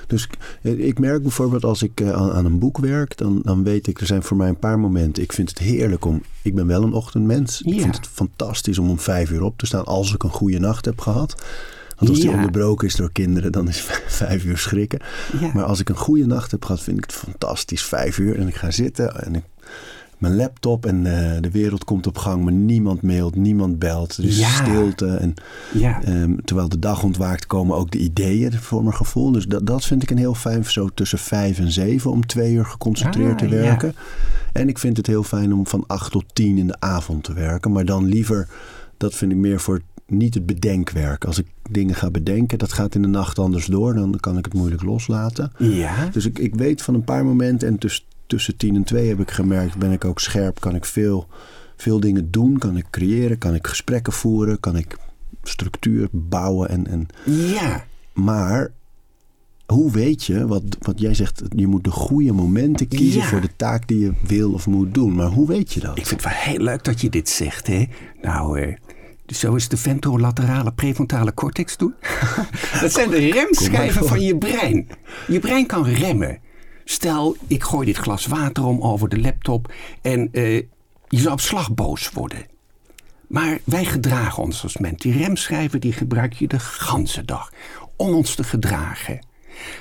[0.07, 0.29] Dus
[0.63, 4.07] ik merk bijvoorbeeld als ik eh, aan, een boek werk, dan, dan weet ik, er
[4.07, 5.23] zijn voor mij een paar momenten.
[5.23, 7.63] Ik vind het heerlijk om, ik ben wel een ochtendmens.
[7.63, 10.59] Ik vind het fantastisch om om vijf uur op te staan als ik een goede
[10.59, 11.45] nacht heb gehad.
[11.97, 15.01] Want als die onderbroken is door kinderen, dan is vijf uur schrikken.
[15.55, 17.83] Maar als ik een goede nacht heb gehad, vind ik het fantastisch.
[17.83, 19.45] Vijf uur en ik ga zitten en ik
[20.19, 24.17] mijn laptop en uh, de wereld komt op gang, maar niemand mailt, niemand belt.
[24.17, 25.07] Er is stilte.
[25.07, 25.35] En,
[25.73, 26.09] ja.
[26.09, 29.33] um, terwijl de dag ontwaakt, komen ook de ideeën voor mijn gevoel.
[29.33, 32.53] Dus dat, dat vind ik een heel fijn, zo tussen vijf en zeven om twee
[32.53, 33.95] uur geconcentreerd ah, te werken.
[34.53, 37.33] En ik vind het heel fijn om van acht tot tien in de avond te
[37.33, 37.73] werken.
[37.73, 38.49] Maar dan liever,
[38.97, 41.25] dat vind ik meer voor niet het bedenkwerk.
[41.25, 43.95] Als ik dingen ga bedenken, dat gaat in de nacht anders door.
[43.95, 45.53] Dan kan ik het moeilijk loslaten.
[45.59, 46.09] Ja.
[46.13, 49.21] Dus ik, ik weet van een paar momenten en tussen tussen 10 en 2 heb
[49.21, 51.29] ik gemerkt, ben ik ook scherp, kan ik veel,
[51.77, 54.97] veel dingen doen, kan ik creëren, kan ik gesprekken voeren, kan ik
[55.43, 56.69] structuur bouwen.
[56.69, 57.07] En, en...
[57.25, 57.85] Ja.
[58.13, 58.73] Maar
[59.67, 63.57] hoe weet je, wat, wat jij zegt, je moet de goede momenten kiezen voor de
[63.57, 65.15] taak die je wil of moet doen.
[65.15, 65.99] Maar hoe weet je dat?
[65.99, 67.67] Ik vind het wel heel leuk dat je dit zegt.
[67.67, 67.85] Hè?
[68.23, 68.77] Nou, eh,
[69.27, 71.95] zo is de ventrolaterale prefrontale cortex doen.
[72.81, 74.89] dat zijn de remschijven van je brein.
[75.27, 76.39] Je brein kan remmen.
[76.89, 79.73] Stel, ik gooi dit glas water om over de laptop
[80.03, 80.57] en uh,
[81.09, 82.47] je zou op slag boos worden.
[83.27, 85.11] Maar wij gedragen ons als mensen.
[85.11, 87.53] Die remschijven die gebruik je de ganse dag
[87.97, 89.19] om ons te gedragen.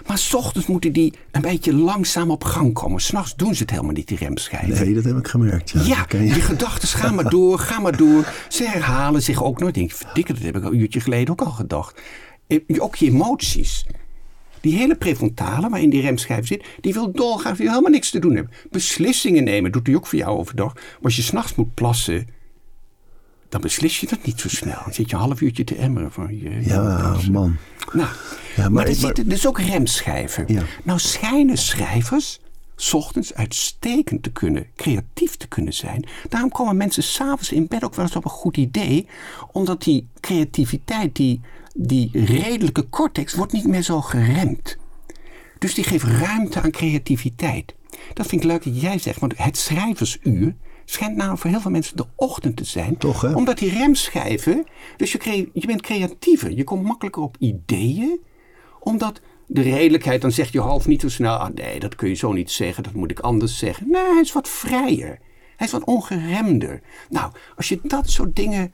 [0.05, 3.01] Maar s ochtends moeten die een beetje langzaam op gang komen.
[3.01, 4.85] S'nachts doen ze het helemaal niet, die remschijven.
[4.85, 5.69] Nee, dat heb ik gemerkt.
[5.69, 6.17] Ja, ja je.
[6.17, 8.33] die gedachten gaan maar door, gaan maar door.
[8.49, 9.73] Ze herhalen zich ook nooit.
[9.73, 12.01] Denk, verdikke, dat heb ik een uurtje geleden ook al gedacht.
[12.47, 13.85] Eh, ook je emoties.
[14.65, 18.19] Die hele prefrontale, waarin die remschijf zit, die wil dolgaan, die wil helemaal niks te
[18.19, 18.53] doen hebben.
[18.71, 20.73] Beslissingen nemen doet hij ook voor jou overdag.
[20.73, 22.27] Maar als je s'nachts moet plassen,
[23.49, 24.79] dan beslis je dat niet zo snel.
[24.83, 26.61] Dan zit je een half uurtje te emmeren van je.
[26.63, 27.55] Ja, man.
[27.93, 28.07] Nou,
[28.55, 30.45] ja, maar, maar er zitten dus ook remschijven.
[30.83, 32.39] Nou schijnen schrijvers
[32.93, 36.05] ochtends uitstekend te kunnen, creatief te kunnen zijn.
[36.29, 39.07] Daarom komen mensen s'avonds in bed ook wel eens op een goed idee,
[39.51, 41.41] omdat die creativiteit, die,
[41.77, 44.77] die redelijke cortex, wordt niet meer zo geremd.
[45.59, 47.75] Dus die geeft ruimte aan creativiteit.
[48.13, 51.71] Dat vind ik leuk dat jij zegt, want het schrijversuur schijnt nou voor heel veel
[51.71, 52.97] mensen de ochtend te zijn.
[52.97, 53.33] Toch, hè?
[53.33, 54.65] Omdat die remschijven,
[54.97, 58.19] dus je, je bent creatiever, je komt makkelijker op ideeën,
[58.79, 62.15] omdat de redelijkheid, dan zegt je hoofd niet zo snel, ah nee, dat kun je
[62.15, 63.87] zo niet zeggen, dat moet ik anders zeggen.
[63.89, 65.19] Nee, hij is wat vrijer.
[65.55, 66.81] Hij is wat ongeremder.
[67.09, 68.73] Nou, als je dat soort dingen,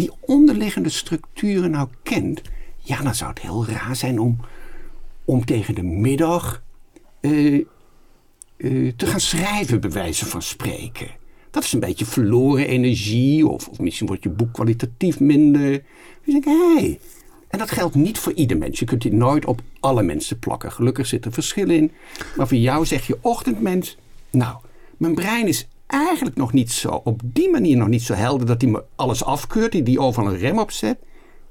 [0.00, 2.40] die onderliggende structuren nou kent,
[2.78, 4.38] ja, dan zou het heel raar zijn om,
[5.24, 6.62] om tegen de middag
[7.20, 7.64] eh, eh,
[8.96, 11.08] te gaan schrijven, bij wijze van spreken.
[11.50, 15.82] Dat is een beetje verloren energie, of, of misschien wordt je boek kwalitatief minder.
[16.24, 16.44] Dus ik.
[16.44, 16.98] Hey.
[17.48, 18.78] En dat geldt niet voor ieder mens.
[18.78, 20.72] Je kunt dit nooit op alle mensen plakken.
[20.72, 21.92] Gelukkig zit er verschil in.
[22.36, 23.96] Maar voor jou zeg je ochtendmens.
[24.30, 24.56] Nou,
[24.96, 28.60] mijn brein is eigenlijk nog niet zo, op die manier nog niet zo helder dat
[28.60, 30.98] hij me alles afkeurt, die, die overal een rem op zet.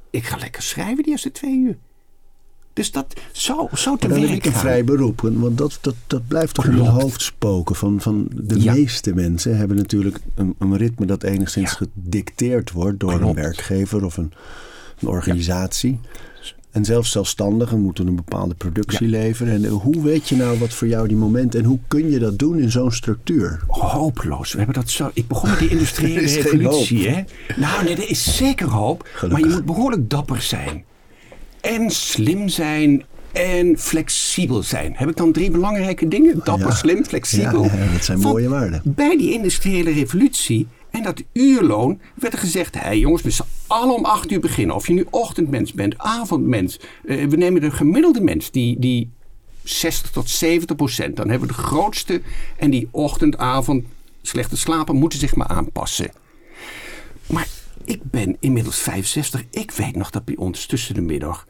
[0.10, 1.78] Ik ga lekker schrijven die eerste twee uur.
[2.74, 4.60] Dus dat, zo, zo te Maar dan heb werk ik een gaan.
[4.62, 5.22] vrij beroep.
[5.34, 7.76] Want dat, dat, dat blijft toch in het hoofd spoken.
[7.76, 8.74] Van, van de Ja.
[8.74, 11.78] meeste mensen hebben natuurlijk een, een ritme dat enigszins Ja.
[11.78, 14.32] gedicteerd wordt door een werkgever of een,
[15.00, 16.00] een organisatie.
[16.72, 19.54] En zelfs zelfstandigen moeten een bepaalde productie leveren.
[19.54, 22.20] En eh, hoe weet je nou wat voor jou die momenten en hoe kun je
[22.20, 23.60] dat doen in zo'n structuur?
[23.68, 24.52] Hopeloos.
[24.52, 25.10] We hebben dat zo.
[25.14, 27.24] Ik begon met die industriële revolutie, hè?
[27.58, 29.08] Nou, nee, er is zeker hoop.
[29.14, 29.30] Gelukkig.
[29.30, 30.84] Maar je moet behoorlijk dapper zijn.
[31.62, 33.04] En slim zijn.
[33.32, 34.94] En flexibel zijn.
[34.96, 36.42] Heb ik dan drie belangrijke dingen?
[36.44, 36.74] Dapper, Ja.
[36.76, 37.64] slim, flexibel.
[37.64, 38.82] Ja, dat zijn Want mooie waarden.
[38.86, 43.44] Bij die industriële revolutie en dat uurloon werd er gezegd: hé hey jongens, we z'n
[43.68, 44.76] allen om acht uur beginnen.
[44.76, 46.80] Of je nu ochtendmens bent, avondmens.
[47.06, 49.10] Eh, we nemen de gemiddelde mens die, die
[49.64, 51.16] 60 tot 70 procent.
[51.16, 52.22] Dan hebben we de grootste.
[52.58, 53.86] En die ochtend, avond,
[54.22, 56.12] slechte slapen moeten zich maar aanpassen.
[57.26, 57.48] Maar
[57.84, 59.44] ik ben inmiddels 65.
[59.50, 61.48] Ik weet nog dat bij ons tussen de middag,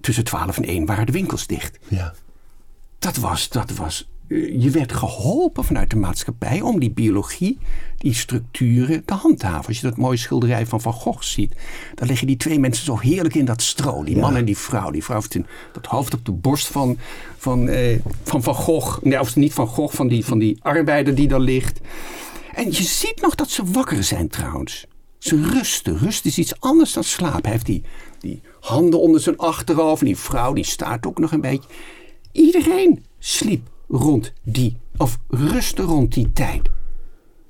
[0.00, 1.78] tussen 12 en 1, waren de winkels dicht.
[1.88, 2.14] Ja.
[2.98, 4.08] Dat was, dat was.
[4.30, 7.58] Eh, Je werd geholpen vanuit de maatschappij om die biologie,
[7.96, 9.66] die structuren te handhaven.
[9.66, 11.54] Als je dat mooie schilderij van Van Gogh ziet,
[11.94, 14.04] dan liggen die twee mensen zo heerlijk in dat stro.
[14.04, 14.90] Die man en die vrouw.
[14.90, 16.98] Die vrouw heeft een, dat hoofd op de borst van
[17.36, 19.02] Van, eh, van, van Gogh.
[19.02, 21.80] Nee, of niet Van Gogh, van die, van die arbeider die daar ligt.
[22.54, 24.86] En je ziet nog dat ze wakker zijn trouwens.
[25.18, 25.98] Ze rusten.
[25.98, 27.42] Rust is iets anders dan slaap.
[27.42, 27.82] Hij heeft die,
[28.20, 30.00] die handen onder zijn achterhoofd.
[30.00, 31.68] En die vrouw die staat ook nog een beetje.
[32.32, 36.68] Iedereen sliep rond die, of rustte rond die tijd.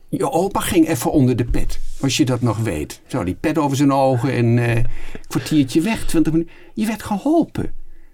[0.08, 3.00] Je opa ging even onder de pet, als je dat nog weet.
[3.06, 4.86] Zo, die pet over zijn ogen en eh, een
[5.28, 6.54] kwartiertje weg, 20 minuten.
[6.74, 7.72] Je werd geholpen.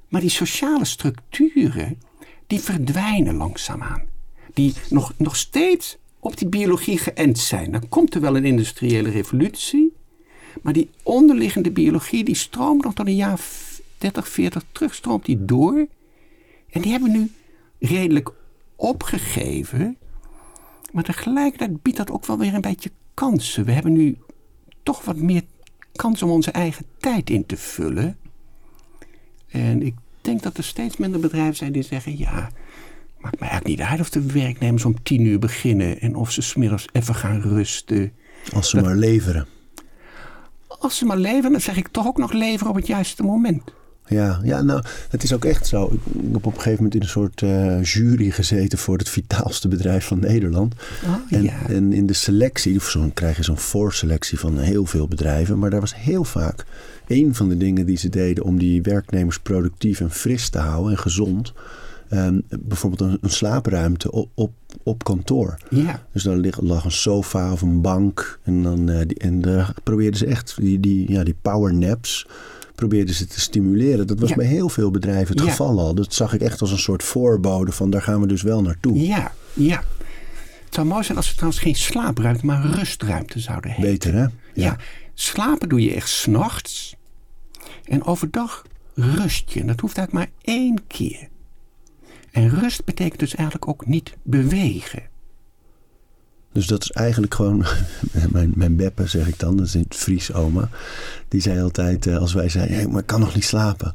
[0.08, 1.98] Maar die sociale structuren,
[2.46, 4.02] die verdwijnen langzaamaan.
[4.54, 7.72] Die nog, nog steeds op die biologie geënt zijn.
[7.72, 9.92] Dan komt er wel een industriële revolutie.
[10.62, 13.40] Maar die onderliggende biologie, die stroomt nog tot een jaar
[13.98, 15.86] 30, 40 terug, stroomt die door.
[16.70, 17.30] En die hebben nu
[17.78, 18.32] redelijk
[18.76, 19.96] opgegeven.
[20.92, 23.64] Maar tegelijkertijd biedt dat ook wel weer een beetje kansen.
[23.64, 24.16] We hebben nu
[24.82, 25.42] toch wat meer
[25.92, 28.16] kans om onze eigen tijd in te vullen.
[29.48, 32.50] En ik denk dat er steeds minder bedrijven zijn die zeggen: ja,
[33.18, 36.42] maakt mij eigenlijk niet uit of de werknemers om tien uur beginnen en of ze
[36.42, 38.12] smiddags even gaan rusten.
[38.52, 39.46] Als ze maar leveren.
[40.66, 43.62] Als ze maar leveren, dan zeg ik toch ook nog leveren op het juiste moment.
[44.08, 45.84] Ja, ja, nou, het is ook echt zo.
[45.92, 46.00] Ik
[46.32, 50.06] heb op een gegeven moment in een soort eh, jury gezeten voor het vitaalste bedrijf
[50.06, 50.74] van Nederland.
[51.04, 51.68] Oh, en, ja.
[51.68, 55.58] en in de selectie, of zo'n krijg je zo'n voorselectie van heel veel bedrijven.
[55.58, 56.64] Maar daar was heel vaak
[57.06, 60.92] een van de dingen die ze deden om die werknemers productief en fris te houden
[60.92, 61.52] en gezond.
[62.08, 65.56] ehm, bijvoorbeeld een, een slaapruimte op, op, op kantoor.
[65.70, 66.02] Ja.
[66.12, 68.38] Dus daar lag, lag een sofa of een bank.
[68.42, 72.26] En, dan, eh, die, en daar probeerden ze echt die, die, ja, die power naps
[72.76, 74.06] probeerden ze te stimuleren.
[74.06, 74.34] Dat was Ja.
[74.36, 75.50] bij heel veel bedrijven het Ja.
[75.50, 75.94] geval al.
[75.94, 78.98] Dat zag ik echt als een soort voorbode van daar gaan we dus wel naartoe.
[79.06, 79.84] Ja, ja.
[80.64, 83.90] Het zou mooi zijn als we trouwens geen slaapruimte, maar rustruimte zouden heten.
[83.90, 84.26] Beter hè?
[84.54, 84.76] Ja.
[85.14, 86.94] slapen doe je echt s'nachts.
[87.84, 88.62] En overdag
[88.94, 89.60] rust je.
[89.60, 91.28] En dat hoeft eigenlijk maar één keer.
[92.30, 95.02] En rust betekent dus eigenlijk ook niet bewegen.
[96.56, 97.64] Dus dat is eigenlijk gewoon,
[98.32, 100.68] mijn, mijn beppe zeg ik dan, dat is in het Fries oma.
[101.28, 103.94] Die zei altijd, eh, als wij zeiden, hey, maar ik kan nog niet slapen.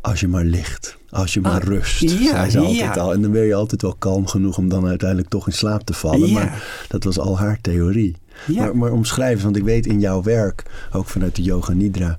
[0.00, 3.00] Als je maar ligt, als je maar Ah, rust, ja, zei ze altijd ja.
[3.00, 3.12] al.
[3.12, 5.92] En dan ben je altijd wel kalm genoeg om dan uiteindelijk toch in slaap te
[5.92, 6.28] vallen.
[6.28, 6.34] Ja.
[6.34, 8.16] Maar dat was al haar theorie.
[8.46, 8.64] Ja.
[8.64, 10.62] Maar, maar omschrijven, want ik weet in jouw werk,
[10.92, 12.18] ook vanuit de Yoga Nidra...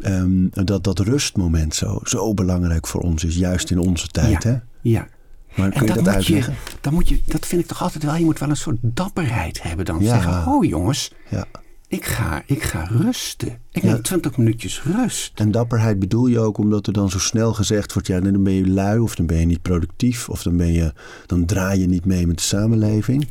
[0.00, 4.42] ehm, dat dat rustmoment zo, zo belangrijk voor ons is, juist in onze tijd.
[4.42, 4.50] ja.
[4.50, 4.58] Hè?
[4.80, 5.08] ja.
[5.56, 6.54] Maar kun En je dat moet je, uitleggen?
[6.80, 9.62] dan moet je, dat vind ik toch altijd wel, je moet wel een soort dapperheid
[9.62, 9.84] hebben.
[9.84, 10.08] Dan Ja.
[10.20, 11.44] zeggen, oh jongens, Ja.
[11.88, 13.58] ik ga, ik ga rusten.
[13.72, 14.00] Ik neem Ja.
[14.00, 15.32] 20 minuutjes rust.
[15.40, 18.52] En dapperheid bedoel je ook omdat er dan zo snel gezegd wordt: ja, dan ben
[18.52, 20.92] je lui of dan ben je niet productief of dan, ben je,
[21.26, 23.28] dan draai je niet mee met de samenleving.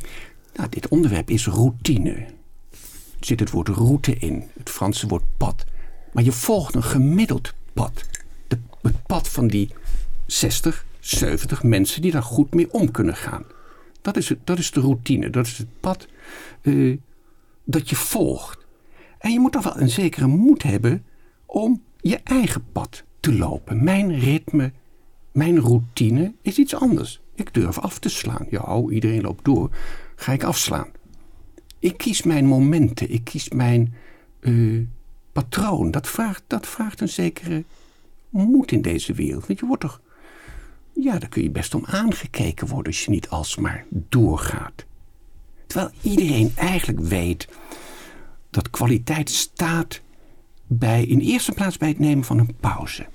[0.56, 2.10] Nou, dit onderwerp is routine.
[2.10, 5.64] Er zit het woord route in, het Franse woord pad.
[6.12, 8.04] Maar je volgt een gemiddeld pad.
[8.48, 9.70] De, het pad van die
[10.26, 13.44] 60, 70 mensen die daar goed mee om kunnen gaan.
[14.02, 16.06] Dat is, het, dat is de routine, dat is het pad
[16.62, 16.98] eh,
[17.64, 18.66] dat je volgt.
[19.18, 21.04] En je moet toch wel een zekere moed hebben
[21.46, 23.84] om je eigen pad te lopen.
[23.84, 24.72] Mijn ritme,
[25.32, 27.20] mijn routine is iets anders.
[27.34, 28.46] Ik durf af te slaan.
[28.50, 29.70] Ja, oh, iedereen loopt door.
[30.16, 30.88] Ga ik afslaan.
[31.78, 33.10] Ik kies mijn momenten.
[33.10, 33.94] Ik kies mijn
[34.40, 34.80] eh,
[35.32, 35.90] patroon.
[35.90, 37.64] Dat vraagt, dat vraagt een zekere
[38.28, 39.46] moed in deze wereld.
[39.46, 40.00] Want je wordt toch...
[40.94, 44.84] Ja, daar kun je best om aangekeken worden als je niet alsmaar doorgaat.
[45.66, 47.48] Terwijl iedereen eigenlijk weet
[48.50, 50.00] dat kwaliteit staat
[50.66, 53.06] bij, in eerste plaats bij het nemen van een pauze.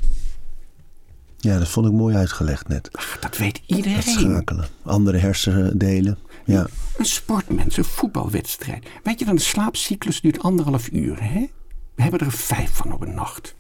[1.38, 2.90] Ja, dat vond ik mooi uitgelegd net.
[2.92, 4.02] Ach, dat weet iedereen.
[4.02, 4.68] schakelen.
[4.84, 6.18] Andere hersendelen.
[6.46, 6.68] Ja.
[6.98, 8.88] Een sportmens, een voetbalwedstrijd.
[9.04, 11.24] Weet je dan, de slaapcyclus duurt anderhalf uur.
[11.24, 11.50] Hè?
[11.96, 13.56] We hebben er vijf van op een nacht.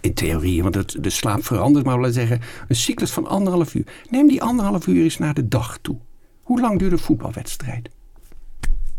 [0.00, 3.74] In theorie, want het, de slaap verandert, maar we laten zeggen, een cyclus van anderhalf
[3.74, 3.84] uur.
[4.10, 5.96] Neem die anderhalf uur eens naar de dag toe.
[6.42, 7.88] Hoe lang duurde een voetbalwedstrijd?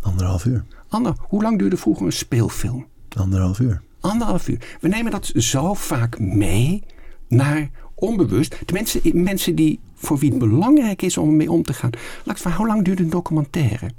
[0.01, 0.65] Anderhalf uur.
[0.88, 2.88] Ander, hoe lang duurde vroeger een speelfilm?
[3.17, 3.81] Anderhalf uur.
[3.99, 4.77] Anderhalf uur.
[4.81, 6.83] We nemen dat zo vaak mee
[7.27, 8.55] naar onbewust.
[8.65, 11.89] De mensen, mensen die, voor wie het belangrijk is om ermee om te gaan.
[12.23, 13.91] Laat ik vragen, hoe lang duurt een documentaire?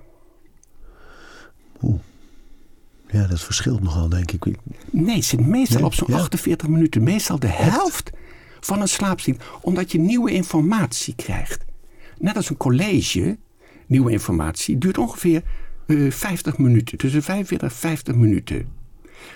[3.13, 4.45] Ja, dat verschilt nogal, denk ik.
[4.91, 6.17] Nee, het zit meestal Nee, op zo'n ja.
[6.17, 7.03] 48 minuten.
[7.03, 8.11] Meestal de helft
[8.61, 9.45] van een slaapziekte.
[9.61, 11.65] Omdat je nieuwe informatie krijgt.
[12.19, 13.39] Net als een college,
[13.87, 15.43] nieuwe informatie, duurt ongeveer
[15.87, 16.99] eh 50 minuten.
[16.99, 18.69] Tussen 45 en 50 minuten.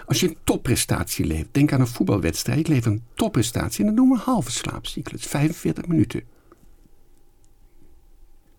[0.07, 2.69] Als je een topprestatie leeft, denk aan een voetbalwedstrijd.
[2.69, 5.25] Leef een topprestatie en dan doen we een halve slaapcyclus.
[5.25, 6.23] 45 minuten.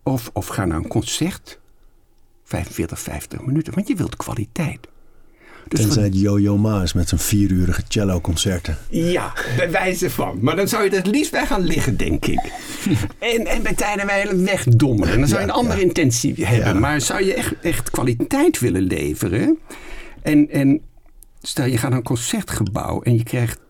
[0.02, 1.60] Of, of ga naar een concert.
[2.44, 3.74] 45, 50 minuten.
[3.74, 4.88] Want je wilt kwaliteit.
[5.68, 8.76] Dus Tenzij wat- het Yo-Yo Ma is met zijn vierurige cello-concerten.
[8.88, 10.38] ja, bij wijze van.
[10.40, 12.40] Maar dan zou je er het liefst bij gaan liggen, denk ik.
[13.18, 15.18] En, en bij tijden wij wegdommelen.
[15.18, 15.86] Dan zou je een andere ja.
[15.86, 16.74] intentie hebben.
[16.74, 16.80] Ja.
[16.80, 19.58] Maar zou je echt, echt kwaliteit willen leveren...
[20.22, 20.80] En, en
[21.42, 23.60] stel je gaat naar een concertgebouw en je krijgt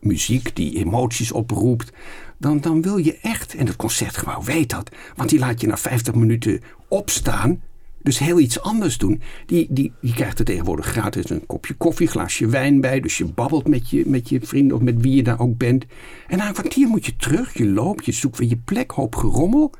[0.00, 1.92] muziek die emoties oproept...
[2.38, 4.90] Dan, dan wil je echt, en het concertgebouw weet dat...
[5.16, 7.60] want die laat je na 50 minuten opstaan...
[8.08, 9.20] Dus heel iets anders doen.
[9.46, 13.00] Die, die, die krijgt er tegenwoordig gratis een kopje koffie, glaasje wijn bij.
[13.00, 15.84] Dus je babbelt met je, met je vrienden of met wie je daar ook bent.
[16.28, 17.58] En na een kwartier moet je terug.
[17.58, 19.72] Je loopt, je zoekt weer je plek, hoop gerommel.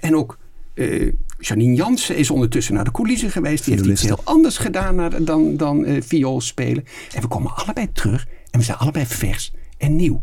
[0.00, 0.38] En ook
[0.74, 3.64] eh, Janine Jansen is ondertussen naar de coulissen geweest.
[3.64, 6.84] Die heeft iets heel anders gedaan naar- dan, dan eh, viool spelen.
[7.14, 8.26] En we komen allebei terug.
[8.50, 10.20] En we zijn allebei vers en nieuw.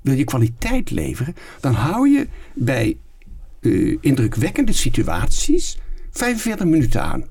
[0.00, 2.96] Wil je kwaliteit leveren, dan hou je bij
[3.60, 5.78] eh, indrukwekkende situaties
[6.10, 7.24] 45 minuten aan.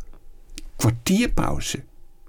[0.76, 1.80] Kwartier pauze.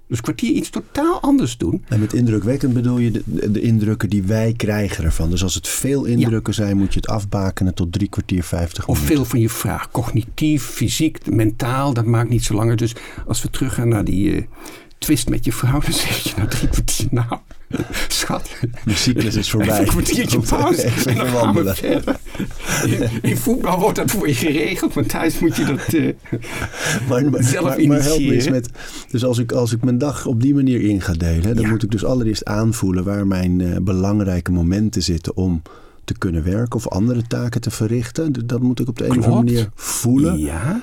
[0.07, 1.83] Dus kwartier iets totaal anders doen.
[1.87, 5.29] En met indrukwekkend bedoel je de, de indrukken die wij krijgen ervan.
[5.29, 8.95] Dus als het veel indrukken zijn, moet je het afbakenen tot drie kwartier, vijftig Of
[8.95, 9.15] minuten.
[9.15, 9.91] veel van je vraag.
[9.91, 12.75] Cognitief, fysiek, mentaal, dat maakt niet zo langer.
[12.75, 12.95] Dus
[13.27, 14.43] als we teruggaan naar die eh,
[15.01, 17.25] twist met je vrouw, dan zeg je na drie kwartier, nou,
[18.07, 18.49] schat.
[18.85, 19.69] De cyclus is voorbij.
[19.69, 22.15] Even een kwartiertje pauze en dan gaan we verder.
[22.85, 25.93] In, in voetbal wordt dat voor je geregeld, maar thuis moet je dat...
[25.93, 26.13] eh,
[27.09, 28.51] Maar, maar, Zelf maar, maar help me eens initiëren.
[28.51, 28.69] met.
[29.11, 31.69] Dus als ik, als ik mijn dag op die manier in ga delen, dan Ja.
[31.69, 35.61] moet ik dus allereerst aanvoelen waar mijn eh, belangrijke momenten zitten om
[36.03, 38.33] te kunnen werken of andere taken te verrichten.
[38.47, 40.37] Dat moet ik op de een of andere manier voelen.
[40.39, 40.81] ja,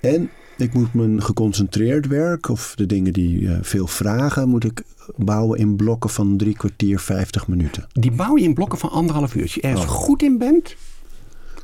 [0.00, 4.82] En ik moet mijn geconcentreerd werk of de dingen die eh, veel vragen, moet ik
[5.16, 7.86] bouwen in blokken van drie kwartier, vijftig minuten.
[7.92, 9.42] die bouw je in blokken van anderhalf uur.
[9.42, 9.90] Als je ergens Oh.
[9.90, 10.76] goed in bent,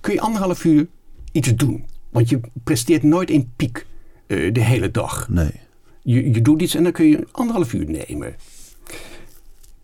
[0.00, 0.86] kun je anderhalf uur
[1.32, 1.84] iets doen.
[2.10, 3.86] Want je presteert nooit in piek
[4.26, 5.28] eh, de hele dag.
[5.28, 5.50] Nee.
[6.02, 8.34] Je, je doet iets en dan kun je anderhalf uur nemen.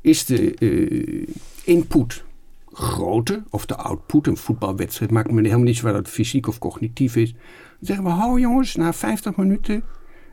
[0.00, 1.26] Is de eh,
[1.64, 2.24] input
[2.72, 6.58] groter of de output, een voetbalwedstrijd, maakt me helemaal niet zo waar dat fysiek of
[6.58, 7.34] cognitief is.
[7.82, 9.82] Zeggen we, hou jongens, na 50 minuten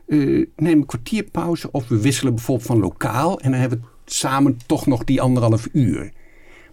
[0.06, 3.86] eh, neem een kwartier pauze of we wisselen bijvoorbeeld van lokaal en dan hebben we
[4.04, 6.12] samen toch nog die anderhalf uur.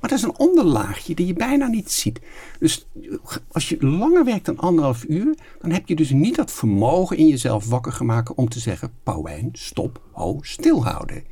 [0.02, 2.20] Maar dat is een onderlaagje die je bijna niet ziet.
[2.60, 2.88] Dus
[3.52, 7.28] als je langer werkt dan anderhalf uur, dan heb je dus niet dat vermogen in
[7.28, 11.24] jezelf wakker gemaakt om te zeggen: Pauwijn, stop, ho, stilhouden.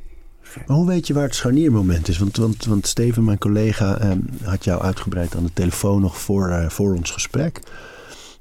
[0.66, 2.18] Maar hoe weet je waar het scharniermoment is?
[2.18, 4.10] Want, want, want Steven, mijn collega, eh,
[4.42, 7.60] had jou uitgebreid aan de telefoon nog voor, eh, voor ons gesprek.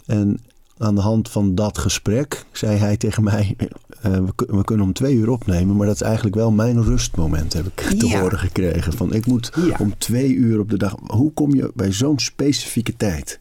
[0.06, 0.40] En
[0.78, 3.56] aan de hand van dat gesprek zei hij tegen mij:
[4.02, 7.54] eh, we, we, kunnen om twee uur opnemen, maar dat is eigenlijk wel mijn rustmoment,
[7.54, 8.20] heb ik te Ja.
[8.20, 8.94] horen gekregen.
[8.94, 9.76] Van ik moet Ja.
[9.80, 10.96] om twee uur op de dag.
[11.08, 13.40] Hoe kom je bij zo'n specifieke tijd?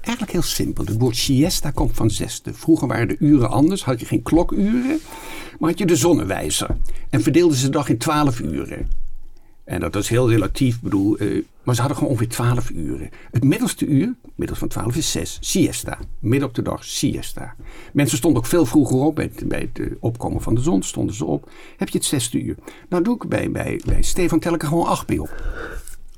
[0.00, 0.84] Eigenlijk heel simpel.
[0.84, 2.54] Het woord siesta komt van zesde.
[2.54, 3.84] Vroeger waren de uren anders.
[3.84, 5.00] Had je geen klokuren,
[5.58, 6.76] maar had je de zonnewijzer.
[7.10, 8.88] En verdeelden ze de dag in twaalf uren.
[9.66, 10.80] En dat is heel relatief.
[10.80, 13.10] Bedoel, eh, maar ze hadden gewoon ongeveer twaalf uren.
[13.30, 15.38] Het middelste uur, middels van twaalf is zes.
[15.40, 15.98] Siesta.
[16.18, 17.54] Midden op de dag, siesta.
[17.92, 19.14] Mensen stonden ook veel vroeger op.
[19.14, 21.50] Bij het, eh, opkomen van de zon stonden ze op.
[21.76, 22.56] Heb je het zesde uur.
[22.88, 25.42] Nou doe ik bij, bij, bij Stefan tel gewoon acht bij op.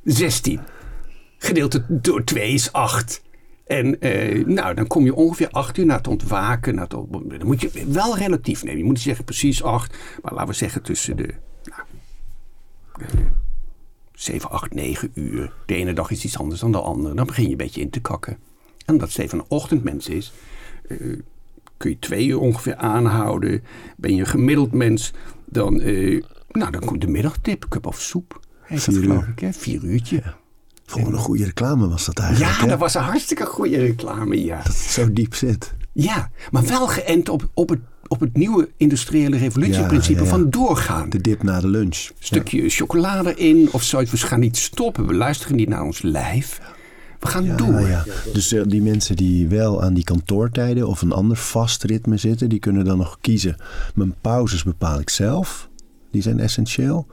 [0.04, 0.60] 16.
[1.38, 3.22] Gedeeld door 2 is 8.
[3.66, 6.74] En eh, nou, dan kom je ongeveer 8 uur na het ontwaken.
[6.74, 8.78] Na het dan moet je wel relatief nemen.
[8.78, 9.96] Je moet niet zeggen precies 8.
[10.22, 11.34] Maar laten we zeggen tussen de
[14.12, 15.52] 7, 8, 9 uur.
[15.66, 17.14] De ene dag is iets anders dan de andere.
[17.14, 18.36] Dan begin je een beetje in te kakken.
[18.86, 20.32] En omdat Stefan een ochtendmens is,
[20.88, 20.98] eh,
[21.76, 23.62] kun je twee uur ongeveer aanhouden.
[23.96, 25.12] Ben je een gemiddeld mens,
[25.44, 28.40] dan, eh, nou, dan komt de middagtip, cup of soep.
[28.62, 29.28] Heet dat Vier geloof uur.
[29.28, 29.52] ik, hè?
[29.52, 30.22] Vier uurtje.
[30.86, 32.52] Gewoon een goede reclame was dat eigenlijk.
[32.54, 32.68] Ja, hè?
[32.68, 34.56] dat was een hartstikke goede reclame, ja.
[34.56, 35.74] Dat het zo diep zit.
[35.92, 40.38] Ja, maar wel geënt op, op, het, op het nieuwe industriële revolutieprincipe Ja, ja, ja.
[40.38, 41.10] van doorgaan.
[41.10, 42.08] De dip na de lunch.
[42.18, 44.10] stukje chocolade in of zoiets.
[44.10, 45.06] We gaan niet stoppen.
[45.06, 46.60] We luisteren niet naar ons lijf.
[47.20, 47.80] We gaan Ja, door.
[47.80, 48.04] ja.
[48.32, 52.48] Dus eh, die mensen die wel aan die kantoortijden of een ander vast ritme zitten,
[52.48, 53.56] die kunnen dan nog kiezen.
[53.94, 55.68] Mijn pauzes bepaal ik zelf.
[56.10, 57.06] Die zijn essentieel.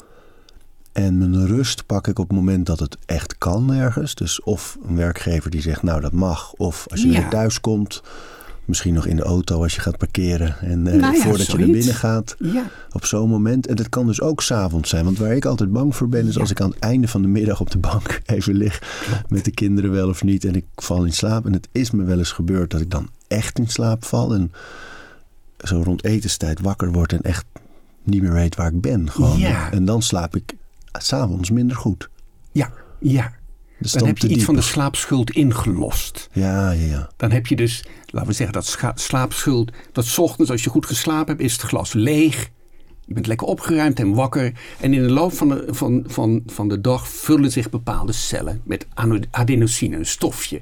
[0.91, 4.15] En mijn rust pak ik op het moment dat het echt kan ergens.
[4.15, 6.53] Dus of een werkgever die zegt, nou dat mag.
[6.53, 8.01] Of als je weer thuis komt,
[8.67, 10.55] misschien nog in de auto als je gaat parkeren.
[10.59, 12.35] En eh, Nou ja, voordat je naar binnen gaat.
[12.39, 12.69] Ja.
[12.91, 13.67] Op zo'n moment.
[13.67, 15.05] En dat kan dus ook s'avonds zijn.
[15.05, 17.27] Want waar ik altijd bang voor ben, is als ik aan het einde van de
[17.27, 18.81] middag op de bank even lig.
[19.27, 20.45] Met de kinderen wel of niet.
[20.45, 21.45] En ik val in slaap.
[21.45, 24.33] En het is me wel eens gebeurd dat ik dan echt in slaap val.
[24.33, 24.51] En
[25.57, 27.45] zo rond etenstijd wakker word en echt
[28.03, 29.11] niet meer weet waar ik ben.
[29.11, 29.39] Gewoon.
[29.39, 29.71] Ja.
[29.71, 30.53] En dan slaap ik
[30.91, 32.09] s'avonds minder goed.
[32.51, 33.33] Ja, ja.
[33.85, 36.29] Dus Dan heb je iets van de slaapschuld ingelost.
[36.31, 37.09] Ja, ja, ja.
[37.17, 39.71] Dan heb je dus, laten we zeggen, dat slaapschuld.
[39.91, 42.49] Dat ochtends, als je goed geslapen hebt, is het glas leeg.
[43.05, 44.53] Je bent lekker opgeruimd en wakker.
[44.79, 48.61] En in de loop van de, van, van, van de dag vullen zich bepaalde cellen
[48.63, 48.87] met
[49.31, 50.61] adenosine, een stofje.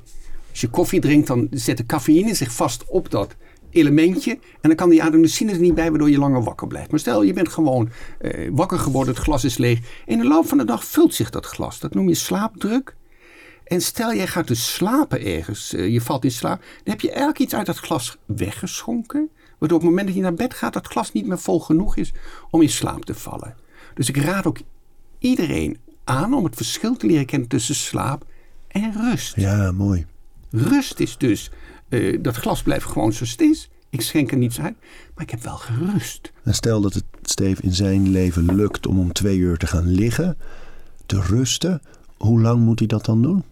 [0.49, 3.35] Als je koffie drinkt, dan zet de cafeïne zich vast op dat
[3.69, 4.31] elementje.
[4.31, 6.91] En dan kan die adenosine er niet bij, waardoor je langer wakker blijft.
[6.91, 9.79] Maar stel, je bent gewoon eh, wakker geworden, het glas is leeg.
[10.05, 11.79] In de loop van de dag vult zich dat glas.
[11.79, 12.95] Dat noem je slaapdruk.
[13.63, 17.07] En stel, jij gaat dus slapen ergens, eh, je valt in slaap, dan heb je
[17.07, 19.29] eigenlijk iets uit dat glas weggeschonken.
[19.57, 21.97] Waardoor op het moment dat je naar bed gaat, dat glas niet meer vol genoeg
[21.97, 22.11] is
[22.49, 23.55] om in slaap te vallen.
[23.93, 24.59] Dus ik raad ook
[25.19, 28.25] iedereen aan om het verschil te leren kennen tussen slaap
[28.67, 29.35] en rust.
[29.35, 30.05] Ja, mooi.
[30.49, 31.51] Rust is dus,
[31.89, 33.69] eh, dat glas blijft gewoon zoals het is.
[33.89, 34.75] Ik schenk er niets uit,
[35.15, 36.31] maar ik heb wel gerust.
[36.43, 39.87] En stel dat het Steve in zijn leven lukt om om twee uur te gaan
[39.87, 40.37] liggen,
[41.05, 41.81] te rusten.
[42.17, 43.43] Hoe lang moet hij dat dan doen?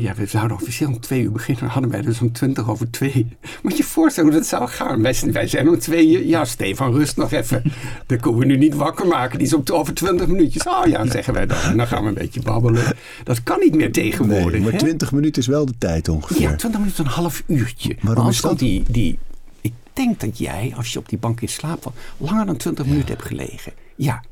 [0.00, 1.62] Ja, we zouden officieel om twee uur beginnen.
[1.62, 3.26] Dan hadden wij dus om twintig over twee.
[3.62, 5.02] Moet je je voorstellen hoe dat zou gaan.
[5.02, 6.26] Wij, zijn- wij zijn om twee uur.
[6.26, 7.62] Ja, Stefan, rust nog even.
[8.06, 9.38] Dan kunnen we nu niet wakker maken.
[9.38, 10.62] Die is om over twintig minuutjes.
[10.66, 11.58] Oh ja, zeggen wij dan.
[11.60, 12.82] En dan gaan we een beetje babbelen.
[13.24, 14.60] Dat kan niet meer tegenwoordig.
[14.60, 14.78] Nee, maar?
[14.78, 16.40] 20 minuten is wel de tijd ongeveer.
[16.40, 17.88] Ja, 20 minuten, een half uurtje.
[17.88, 19.18] Waarom maar anders is komt die, die...
[19.60, 21.96] Ik denk dat jij, als je op die bank in slaap valt...
[22.16, 23.72] langer dan 20 minuten hebt gelegen.
[23.96, 24.24] Ja.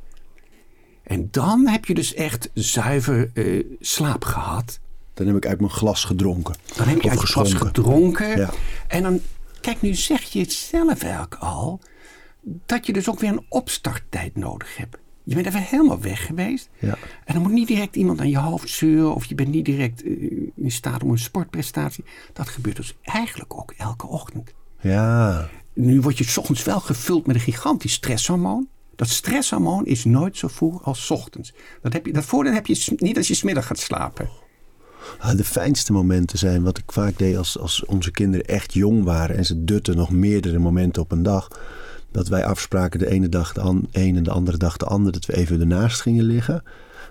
[1.03, 4.79] En dan heb je dus echt zuiver eh, slaap gehad.
[5.17, 6.55] Dan heb ik uit mijn glas gedronken.
[6.77, 8.39] Dan heb je uit je glas gedronken.
[8.39, 8.51] Ja.
[8.89, 9.21] En dan,
[9.61, 11.81] kijk, nu zeg je het zelf eigenlijk al...
[12.67, 14.97] dat je dus ook weer een opstarttijd nodig hebt.
[15.25, 16.69] Je bent even helemaal weg geweest.
[16.79, 16.99] Ja.
[17.25, 19.14] En dan moet niet direct iemand aan je hoofd zeuren...
[19.14, 20.12] of je bent niet direct eh,
[20.57, 22.05] in staat om een sportprestatie.
[22.33, 24.55] Dat gebeurt dus eigenlijk ook elke ochtend.
[24.81, 28.69] Ja, Nu word je 's ochtends wel gevuld met een gigantisch stresshormoon.
[28.97, 31.53] Dat stresshormoon is nooit zo vroeg als 's ochtends.
[31.83, 34.29] Dat, heb je, dat voordeel heb je niet als je smiddag gaat slapen.
[35.19, 39.05] Ah, de fijnste momenten zijn wat ik vaak deed als, als onze kinderen echt jong
[39.05, 41.49] waren en ze dutten nog meerdere momenten op een dag.
[42.11, 45.13] Dat wij afspraken de ene dag de an- een en de andere dag de andere,
[45.13, 46.63] dat we even ernaast gingen liggen.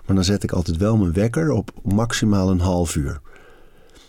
[0.06, 3.20] Maar dan zet ik altijd wel mijn wekker op maximaal een half uur.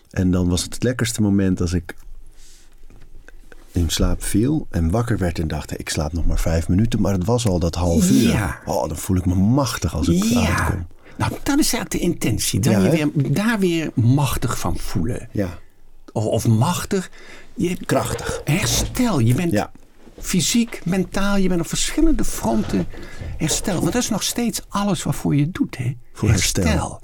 [0.09, 1.95] En dan was het het lekkerste moment als ik
[3.71, 7.01] in slaap viel en wakker werd en dacht, ik slaap nog maar vijf minuten.
[7.01, 8.21] Maar het was al dat half uur.
[8.31, 8.59] Ja.
[8.65, 10.87] Oh, dan voel ik me machtig als ik uitkom.
[11.17, 12.63] Nou, dat is eigenlijk de intentie.
[12.69, 15.29] Ja, je weer, daar weer machtig van voelen.
[15.31, 15.59] Ja,
[16.13, 17.09] Of, of machtig.
[17.55, 18.41] Je, krachtig.
[18.43, 19.19] Herstel.
[19.19, 19.71] Je bent Ja.
[20.19, 22.87] fysiek, mentaal, je bent op verschillende fronten
[23.37, 23.81] hersteld.
[23.81, 25.93] Want dat is nog steeds alles waarvoor je doet, hè?
[26.13, 27.01] Voor herstel.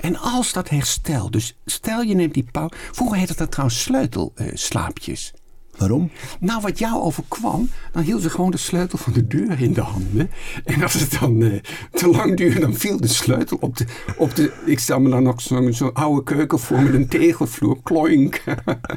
[0.00, 2.74] En als dat herstel, dus stel je neemt die pauze.
[2.92, 5.32] Vroeger heette dat trouwens sleutelslaapjes.
[5.76, 6.10] Waarom?
[6.40, 9.80] Nou, wat jou overkwam, dan hield ze gewoon de sleutel van de deur in de
[9.80, 10.30] handen.
[10.64, 11.60] En als het dan eh,
[11.92, 13.84] te lang duurde, dan viel de sleutel op de.
[14.16, 17.76] Op de ik stel me dan nog zo'n zo oude keuken voor met een tegelvloer,
[17.82, 18.42] kloink.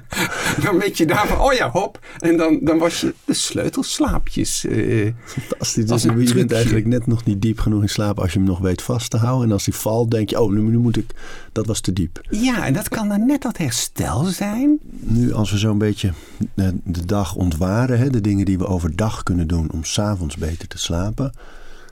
[0.64, 2.00] dan weet je daarvan, oh ja, hop.
[2.20, 4.66] En dan, dan was je de sleutelslaapjes.
[4.66, 5.86] Uh, Fantastisch.
[5.86, 8.60] Dus je bent eigenlijk net nog niet diep genoeg in slaap als je hem nog
[8.60, 9.48] weet vast te houden.
[9.48, 11.12] En als hij valt, denk je, oh, nu, nu moet ik.
[11.58, 12.22] Dat was te diep.
[12.30, 14.80] Ja, en dat kan dan net dat herstel zijn.
[15.00, 16.12] Nu, als we zo'n beetje
[16.56, 20.68] eh, de dag ontwaren, hè, de dingen die we overdag kunnen doen om s'avonds beter
[20.68, 21.32] te slapen,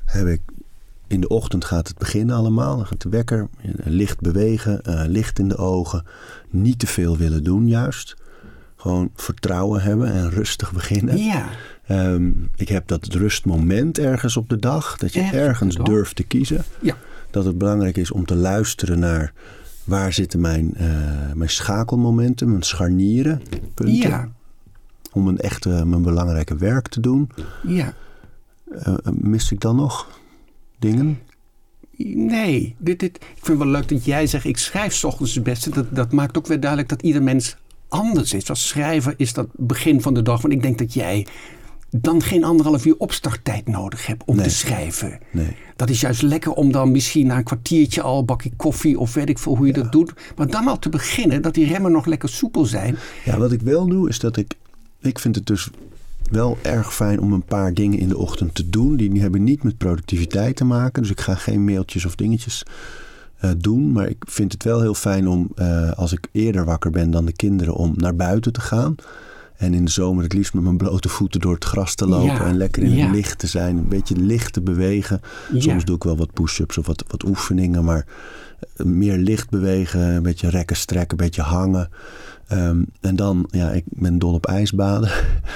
[0.05, 0.41] heb ik
[1.07, 2.77] in de ochtend gaat het beginnen allemaal.
[2.77, 3.47] Dan gaat de wekker,
[3.83, 6.05] licht bewegen, uh, licht in de ogen.
[6.49, 8.15] Niet te veel willen doen juist.
[8.75, 11.17] Gewoon vertrouwen hebben en rustig beginnen.
[11.17, 11.49] Ja.
[11.89, 14.97] Um, ik heb dat rustmoment ergens op de dag.
[14.97, 16.63] Dat je ergens durft te kiezen.
[16.79, 16.95] Ja.
[17.35, 19.33] Dat het belangrijk is om te luisteren naar
[19.83, 23.41] waar zitten mijn, uh, mijn schakelmomenten, mijn scharnieren,
[23.73, 23.95] punten.
[23.95, 24.29] Ja
[25.15, 27.29] om een echte, mijn belangrijke werk te doen.
[27.67, 27.93] Ja.
[28.87, 30.19] Uh, mist ik dan nog
[30.79, 31.19] dingen?
[32.13, 35.35] Nee, dit, dit, ik vind het wel leuk dat jij zegt, ik schrijf s ochtends
[35.35, 35.69] het beste.
[35.69, 37.57] Dat, dat maakt ook weer duidelijk dat ieder mens
[37.87, 38.49] anders is.
[38.49, 40.41] Als schrijver is dat begin van de dag.
[40.41, 41.27] Want ik denk dat jij
[42.01, 44.45] dan geen anderhalf uur opstarttijd nodig hebt om nee.
[44.45, 45.19] te schrijven.
[45.31, 45.55] Nee.
[45.75, 49.13] Dat is juist lekker om dan misschien na een kwartiertje al een bakje koffie of
[49.13, 49.81] weet ik veel hoe je ja.
[49.81, 50.13] dat doet.
[50.35, 52.95] Maar dan al te beginnen, dat die remmen nog lekker soepel zijn.
[53.25, 54.55] Ja, wat ik wel doe is dat ik
[55.05, 55.69] ik vind het dus
[56.31, 58.95] wel erg fijn om een paar dingen in de ochtend te doen.
[58.95, 61.01] Die hebben niet met productiviteit te maken.
[61.01, 62.63] Dus ik ga geen mailtjes of dingetjes
[63.43, 63.91] uh, doen.
[63.91, 67.25] Maar ik vind het wel heel fijn om, uh, als ik eerder wakker ben dan
[67.25, 68.95] de kinderen, om naar buiten te gaan.
[69.57, 72.33] En in de zomer het liefst met mijn blote voeten door het gras te lopen.
[72.33, 73.05] Ja, en lekker in ja.
[73.05, 73.77] het licht te zijn.
[73.77, 75.21] Een beetje licht te bewegen.
[75.53, 75.59] Ja.
[75.59, 77.83] Soms doe ik wel wat push-ups of wat, wat oefeningen.
[77.83, 78.05] Maar
[78.77, 80.01] uh, meer licht bewegen.
[80.01, 81.89] Een beetje rekken, strekken, een beetje hangen.
[82.51, 85.09] Um, en dan, ja, ik ben dol op ijsbaden.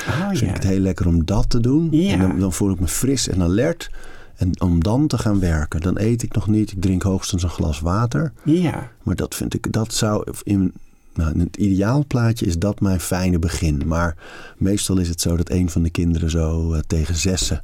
[0.07, 0.47] Oh, vind ja.
[0.47, 1.91] ik het heel lekker om dat te doen.
[1.91, 3.89] En dan, dan voel ik me fris en alert.
[4.35, 6.71] En om dan te gaan werken, dan eet ik nog niet.
[6.71, 8.31] Ik drink hoogstens een glas water.
[8.43, 10.73] Ja, Maar dat vind ik, dat zou in,
[11.19, 13.81] nou, in het ideaalplaatje is dat mijn fijne begin.
[13.85, 14.15] Maar
[14.57, 17.63] meestal is het zo dat een van de kinderen zo uh, tegen zessen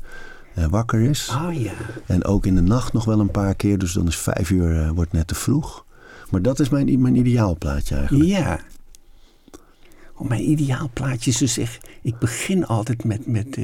[0.58, 1.30] uh, wakker is.
[1.30, 1.74] oh ja.
[2.06, 3.78] En ook in de nacht nog wel een paar keer.
[3.78, 5.86] Dus dan is vijf uur uh, wordt net te vroeg.
[6.30, 8.30] Maar dat is mijn, mijn ideaalplaatje eigenlijk.
[8.30, 8.60] Ja.
[10.14, 11.88] Oh, mijn ideaalplaatje is dus echt...
[12.02, 13.60] Ik begin altijd met, met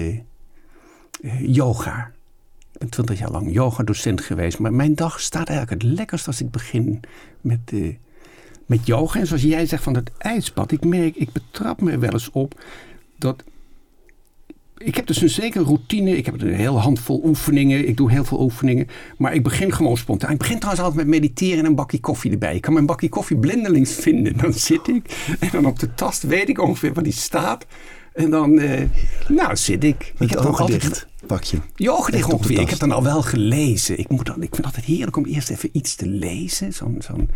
[1.41, 2.11] yoga.
[2.71, 4.59] Ik ben twintig jaar lang yogadocent geweest.
[4.59, 6.99] Maar mijn dag staat eigenlijk het lekkerst als ik begin
[7.41, 7.73] met,
[8.71, 9.19] met yoga.
[9.19, 10.71] En zoals jij zegt van het ijsbad.
[10.71, 12.61] Ik merk, ik betrap me wel eens op
[13.17, 13.43] dat...
[14.77, 16.17] Ik heb dus een zekere routine.
[16.17, 17.87] Ik heb een hele handvol oefeningen.
[17.87, 18.87] Ik doe heel veel oefeningen.
[19.17, 20.31] Maar ik begin gewoon spontaan.
[20.31, 22.55] Ik begin trouwens altijd met mediteren en een bakje koffie erbij.
[22.55, 24.37] Ik kan mijn bakje koffie blindelings vinden.
[24.37, 25.35] Dan zit ik.
[25.39, 27.65] En dan op de tast weet ik ongeveer waar die staat.
[28.13, 28.81] En dan, uh,
[29.27, 30.13] nou, zit ik.
[30.17, 31.57] Met ik heb ogen dicht, pak je.
[31.75, 32.59] Je ogen dicht ongeveer.
[32.59, 33.99] Ik heb dan al wel gelezen.
[33.99, 36.73] Ik, moet dan, ik vind het altijd heerlijk om eerst even iets te lezen.
[36.73, 37.29] Zo'n, zo'n,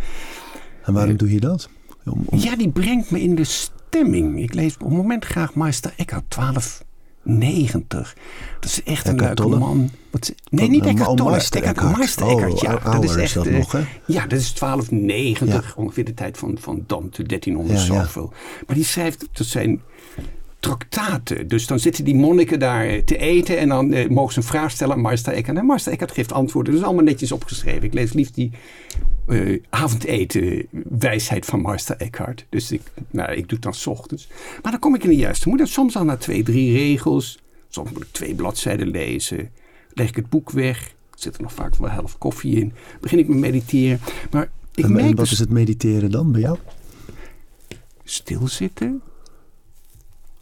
[0.85, 1.69] en waarom doe je dat?
[2.05, 2.39] Om, om...
[2.39, 4.41] Ja, die brengt me in de stemming.
[4.41, 6.83] Ik lees op het moment graag Meister Eckhart 12
[7.25, 8.15] 90.
[8.59, 9.89] Dat is echt een leuke man.
[10.11, 11.31] Wat, nee, niet Eckhart Tolle.
[11.31, 11.97] Meister Eckhart.
[11.97, 12.73] Meister Eckhart, ja.
[12.73, 13.33] Oh, dat is echt.
[13.33, 13.83] Dat nog, hè?
[14.05, 15.67] Ja, dat is 1290.
[15.67, 15.81] Ja.
[15.81, 18.33] Ongeveer de tijd van, van Dante, 1300 ja, zoveel.
[18.67, 19.81] Maar die schrijft, dat zijn
[20.59, 21.47] traktaten.
[21.47, 24.71] Dus dan zitten die monniken daar te eten en dan uh, mogen ze een vraag
[24.71, 25.57] stellen aan Meister Eckhart.
[25.57, 26.71] En Meister Eckhart geeft antwoorden.
[26.71, 27.83] Dat is allemaal netjes opgeschreven.
[27.83, 28.51] Ik lees liefst die
[29.27, 32.45] uh, avondeten wijsheid van Meister Eckhart.
[32.49, 34.27] Dus ik, nou, ik doe het dan s ochtends.
[34.61, 35.59] Maar dan kom ik in de juiste moed.
[35.59, 37.39] En soms al na twee, drie regels.
[37.69, 39.51] Soms moet ik twee bladzijden lezen.
[39.93, 40.93] Leg ik het boek weg.
[41.15, 42.73] Zit er nog vaak wel helft koffie in.
[43.01, 43.99] Begin ik met mediteren.
[44.31, 46.57] Maar ik en, merk en wat dus, is het mediteren dan bij jou?
[48.03, 49.01] Stilzitten.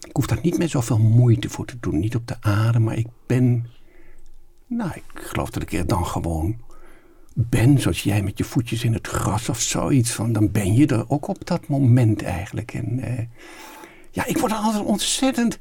[0.07, 1.99] Ik hoef daar niet met zoveel moeite voor te doen.
[1.99, 3.65] Niet op de adem, maar ik ben...
[4.67, 6.57] Nou, ik geloof dat ik er dan gewoon
[7.33, 10.11] ben, zoals jij met je voetjes in het gras of zoiets.
[10.11, 12.73] Van, dan ben je er ook op dat moment eigenlijk.
[12.73, 13.19] En uh,
[14.11, 15.59] ja, ik word er altijd ontzettend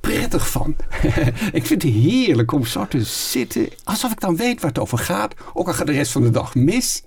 [0.00, 0.76] prettig van.
[1.52, 4.98] ik vind het heerlijk om zo te zitten, alsof ik dan weet waar het over
[4.98, 5.34] gaat.
[5.52, 7.02] Ook al gaat de rest van de dag mis.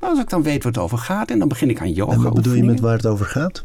[0.00, 2.12] Maar als ik dan weet waar het over gaat en dan begin ik aan yoga.
[2.12, 3.64] En wat bedoel je met waar het over gaat?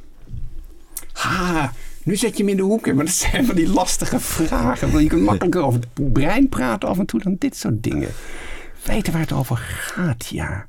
[1.11, 1.73] Ha,
[2.03, 2.93] nu zet je hem in de hoek.
[2.93, 5.01] Maar dat zijn van die lastige vragen.
[5.01, 8.09] Je kunt makkelijker over het brein praten af en toe dan dit soort dingen.
[8.83, 10.67] Weten waar het over gaat, ja.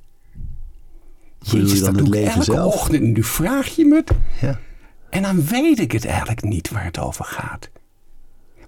[1.41, 2.75] Jezus, dat doe ik elke zelf?
[2.75, 3.03] ochtend.
[3.03, 4.11] Nu vraag je me het.
[4.41, 4.59] Ja.
[5.11, 7.71] En dan weet ik het eigenlijk niet waar het over gaat.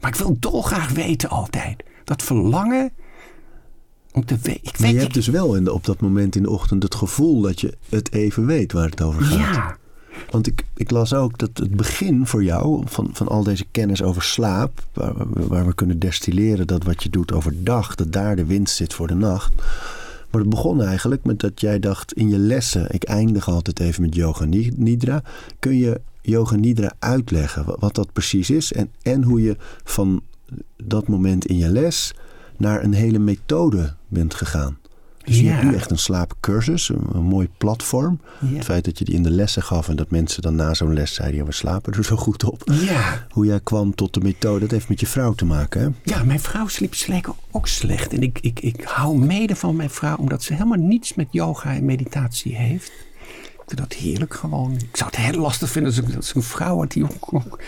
[0.01, 1.83] Maar ik wil dolgraag weten altijd.
[2.05, 2.93] Dat verlangen
[4.13, 4.63] om te weten.
[4.63, 6.95] Maar weet je hebt dus wel in de, op dat moment in de ochtend het
[6.95, 9.55] gevoel dat je het even weet waar het over gaat.
[9.55, 9.77] Ja,
[10.31, 14.03] Want ik, ik las ook dat het begin voor jou van, van al deze kennis
[14.03, 18.77] over slaap, waar, we- kunnen destilleren dat wat je doet overdag, dat daar de winst
[18.77, 19.53] zit voor de nacht.
[20.31, 24.03] Maar het begon eigenlijk met dat jij dacht in je lessen, ik eindig altijd even
[24.03, 25.23] met yoga ni- nidra.
[25.59, 30.23] Kun je yoga nidra uitleggen wa- wat dat precies is en, en hoe je van
[30.85, 32.15] dat moment in je les
[32.57, 34.79] naar een hele methode bent gegaan?
[35.25, 35.51] Dus je Ja.
[35.53, 38.21] hebt nu echt een slaapcursus, een, een mooi platform.
[38.41, 38.55] Ja.
[38.57, 40.95] Het feit dat je die in de lessen gaf en dat mensen dan na zo'n
[40.95, 42.63] les zeiden: ja, we slapen er zo goed op.
[42.73, 43.27] ja.
[43.31, 45.81] Hoe jij kwam tot de methode, dat heeft met je vrouw te maken.
[45.81, 45.89] Hè?
[46.15, 48.13] Ja, mijn vrouw sliep slecht ook slecht.
[48.13, 51.75] En ik, ik, ik hou mede van mijn vrouw omdat ze helemaal niets met yoga
[51.75, 52.93] en meditatie heeft.
[53.53, 54.73] Ik vind dat heerlijk gewoon.
[54.73, 57.59] Ik zou het heel lastig vinden als ik, als een vrouw had die ook, ook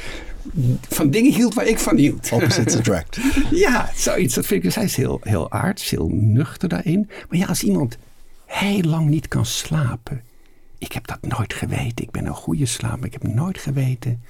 [0.89, 2.33] van dingen hield waar ik van hield.
[2.33, 3.19] Opposites attract.
[3.51, 4.35] Ja, zoiets.
[4.35, 4.67] Dat vind ik.
[4.67, 7.11] Dus hij is heel, heel aards, heel nuchter daarin.
[7.29, 7.99] Maar ja, als iemand
[8.47, 10.23] heel lang niet kan slapen.
[10.79, 12.05] Ik heb dat nooit geweten.
[12.05, 13.05] Ik ben een goede slaper.
[13.05, 14.23] Ik heb nooit geweten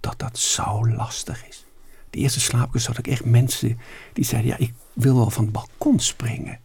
[0.00, 1.64] dat dat zo lastig is.
[2.10, 3.78] De eerste slaapkus had ik echt mensen
[4.12, 6.58] die zeiden: Ja, ik wil wel van het balkon springen.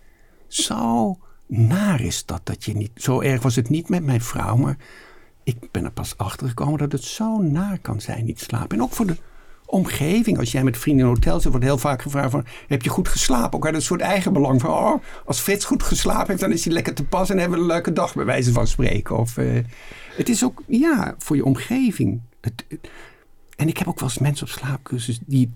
[0.48, 2.92] Zo naar is dat dat je niet.
[2.96, 4.78] Zo erg was het niet met mijn vrouw, maar
[5.44, 8.78] ik ben er pas achter gekomen dat het zo naar kan zijn, niet slapen.
[8.78, 9.18] En ook voor de
[9.70, 10.38] omgeving.
[10.38, 12.46] Als jij met vrienden in hotel zit, wordt heel vaak gevraagd van...
[12.68, 13.58] heb je goed geslapen?
[13.58, 14.70] Ook uit een soort eigen belang van...
[14.70, 17.30] oh, als Frits goed geslapen heeft, dan is hij lekker te pas...
[17.30, 19.18] en hebben we een leuke dag, bij wijze van spreken.
[19.18, 19.64] Of, eh,
[20.16, 22.22] het is ook, ja, voor je omgeving.
[23.56, 25.20] En ik heb ook wel eens mensen op slaapcursus...
[25.26, 25.52] die,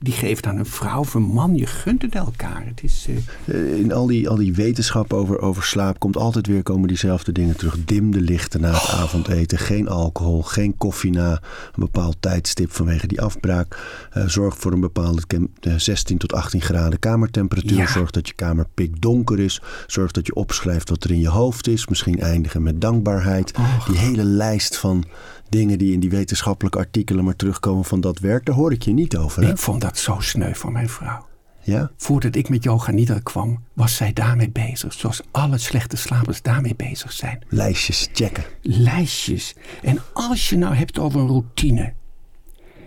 [0.00, 1.56] die geven aan een vrouw of een man.
[1.56, 2.62] Je gunt het elkaar.
[2.66, 3.06] Het is...
[3.08, 3.16] eh,
[3.54, 7.32] Eh, In al die, al die wetenschap over, over slaap komt altijd weer komen diezelfde
[7.32, 7.76] dingen terug.
[7.84, 9.58] Dim de lichten na het avondeten.
[9.58, 11.40] Geen alcohol, geen koffie na een
[11.74, 13.76] bepaald tijdstip vanwege die afbraak.
[14.10, 15.22] Eh, zorg voor een bepaalde
[15.60, 17.76] eh, 16 tot 18 graden kamertemperatuur.
[17.78, 17.86] Ja.
[17.86, 19.60] Zorg dat je kamer pikdonker is.
[19.86, 21.86] Zorg dat je opschrijft wat er in je hoofd is.
[21.88, 23.52] Misschien eindigen met dankbaarheid.
[23.86, 25.04] Die hele lijst van
[25.48, 28.46] dingen die in die wetenschappelijke artikelen maar terugkomen van dat werk.
[28.46, 29.42] Daar hoor ik je niet over.
[29.42, 29.50] Hè?
[29.50, 31.26] ik vond dat zo sneu van mijn vrouw.
[31.62, 31.90] Ja?
[31.96, 34.92] Voordat ik met yoga nidra kwam, was zij daarmee bezig.
[34.92, 37.44] Zoals alle slechte slapers daarmee bezig zijn.
[37.48, 38.44] Lijstjes checken.
[38.62, 39.54] Lijstjes.
[39.82, 41.92] En als je nou hebt over een routine.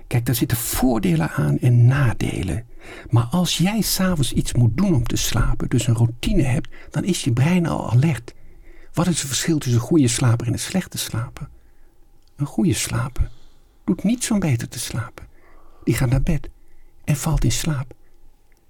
[0.08, 2.66] Kijk, daar zitten voordelen aan en nadelen.
[3.10, 7.04] Maar als jij s'avonds iets moet doen om te slapen, dus een routine hebt, dan
[7.04, 8.34] is je brein al alert.
[8.94, 11.50] Wat is het verschil tussen een goede slaper en een slechte slaper?
[12.42, 13.30] Een goede slaper
[13.84, 15.26] doet niets om beter te slapen.
[15.84, 16.50] Die gaat naar bed
[17.04, 17.94] en valt in slaap.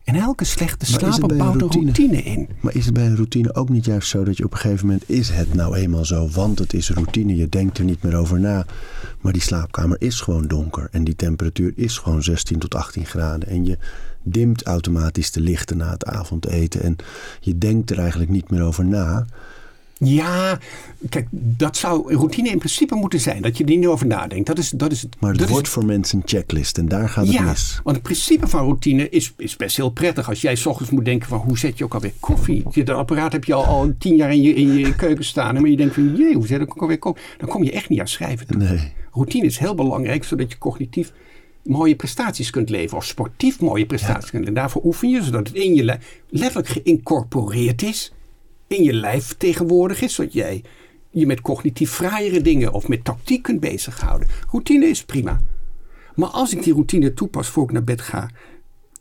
[0.04, 1.84] En elke slechte slaper bouwt een routine?
[1.84, 2.50] routine in.
[2.60, 4.86] Maar is het bij een routine ook niet juist zo dat je op een gegeven
[4.86, 8.16] moment is het nou eenmaal zo, want het is routine, je denkt er niet meer
[8.16, 8.66] over na.
[9.22, 13.50] Maar die slaapkamer is gewoon donker en die temperatuur is gewoon 16 tot 18 graden
[13.50, 13.78] en je
[14.24, 16.96] dimt automatisch de lichten na het avondeten en
[17.40, 19.26] je denkt er eigenlijk niet meer over na.
[20.04, 20.60] Ja,
[21.10, 23.42] kijk, dat zou routine in principe moeten zijn.
[23.42, 24.48] Dat je er niet over nadenkt.
[24.48, 27.10] Dat is, dat is, Maar het dat wordt is, voor mensen een checklist en daar
[27.10, 27.80] gaat het ja, mis.
[27.84, 30.30] want het principe van routine is, is best heel prettig.
[30.30, 32.64] Als jij s ochtends moet denken van hoe zet je ook alweer koffie?
[32.72, 35.54] Je, dat apparaat heb je al, al tien jaar in je, in je keuken staan.
[35.54, 37.24] Maar je denkt van jee, hoe zet ik ook alweer koffie?
[37.38, 38.58] Dan kom je echt niet aan schrijven toe.
[38.58, 38.94] Nee.
[39.12, 41.12] Routine is heel belangrijk, zodat je cognitief
[41.64, 42.98] mooie prestaties kunt leveren.
[42.98, 44.54] Of sportief mooie prestaties kunt leveren.
[44.54, 45.98] Daarvoor oefen je, zodat het in je
[46.30, 48.12] letterlijk geïncorporeerd is.
[48.72, 50.14] In je lijf vertegenwoordigd is.
[50.14, 50.64] Zodat jij
[51.10, 54.28] je met cognitief fraaiere dingen of met tactiek kunt bezighouden.
[54.52, 55.42] Routine is prima.
[56.16, 58.30] Maar als ik die routine toepas voor ik naar bed ga.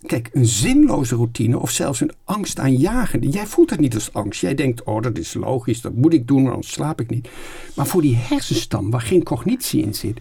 [0.07, 3.29] Kijk, een zinloze routine of zelfs een angstaanjagende.
[3.29, 4.41] Jij voelt het niet als angst.
[4.41, 7.29] Jij denkt, oh dat is logisch, dat moet ik doen, anders slaap ik niet.
[7.75, 10.21] Maar voor die hersenstam waar geen cognitie in zit.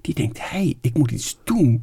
[0.00, 1.82] Die denkt, hé, hey, ik moet iets doen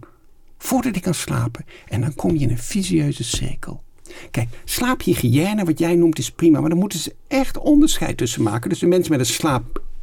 [0.57, 1.65] voordat ik kan slapen.
[1.87, 3.85] En dan kom je in een visieuze cirkel.
[4.31, 6.59] Kijk, slaaphygiëne, wat jij noemt, is prima.
[6.59, 8.69] Maar dan moeten ze echt onderscheid tussen maken.
[8.69, 9.25] Dus de mensen met een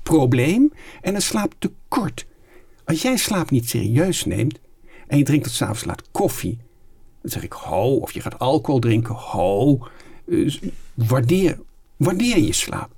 [0.02, 2.26] slaapprobleem en een slaaptekort.
[2.84, 4.58] Als jij slaap niet serieus neemt
[5.06, 6.58] en je drinkt tot s'avonds laat koffie.
[7.22, 9.78] Dan zeg ik ho, of je gaat alcohol drinken, ho.
[10.26, 10.60] Dus
[10.94, 11.58] waardeer,
[11.96, 12.90] waardeer je slaap.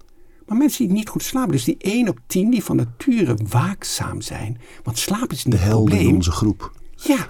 [0.47, 4.21] Maar mensen die niet goed slapen, dus die 1 op 10 die van nature waakzaam
[4.21, 4.61] zijn.
[4.83, 6.09] Want slaap is niet De probleem.
[6.09, 6.73] in onze groep.
[6.97, 7.29] Ja,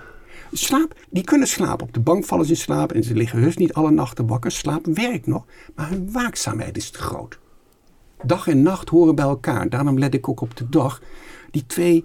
[0.57, 1.87] slaap, die kunnen slapen.
[1.87, 4.51] Op de bank vallen ze in slaap en ze liggen rust niet alle nachten wakker.
[4.51, 5.45] Slaap werkt nog,
[5.75, 7.39] maar hun waakzaamheid is te groot.
[8.25, 9.69] Dag en nacht horen bij elkaar.
[9.69, 11.03] Daarom let ik ook op de dag.
[11.51, 12.05] Die twee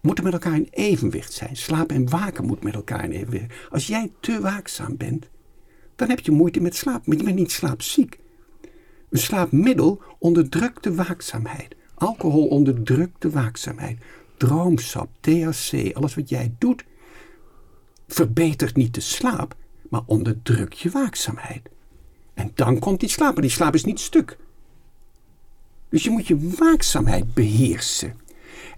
[0.00, 1.56] moeten met elkaar in evenwicht zijn.
[1.56, 3.52] Slaap en waken moet met elkaar in evenwicht.
[3.70, 5.28] Als jij te waakzaam bent,
[5.96, 7.06] dan heb je moeite met slaap.
[7.06, 8.18] Maar je bent niet slaapziek.
[9.10, 11.76] Een slaapmiddel onderdrukt de waakzaamheid.
[11.94, 13.98] Alcohol onderdrukt de waakzaamheid.
[14.36, 16.84] droomsap, THC, alles wat jij doet,
[18.12, 19.56] verbetert niet de slaap,
[19.88, 21.68] maar onderdrukt je waakzaamheid.
[22.34, 24.38] En dan komt die slaap, maar die slaap is niet stuk.
[25.88, 28.14] Dus je moet je waakzaamheid beheersen.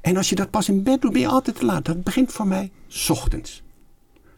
[0.01, 1.85] En als je dat pas in bed doet, ben je altijd te laat.
[1.85, 2.70] Dat begint voor mij
[3.09, 3.62] ochtends.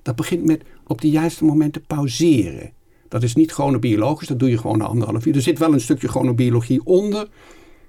[0.02, 2.72] Dat begint met op de juiste momenten pauzeren.
[3.08, 5.34] Dat is niet chronobiologisch, dat doe je gewoon na anderhalf uur.
[5.34, 7.28] Er zit wel een stukje chronobiologie onder.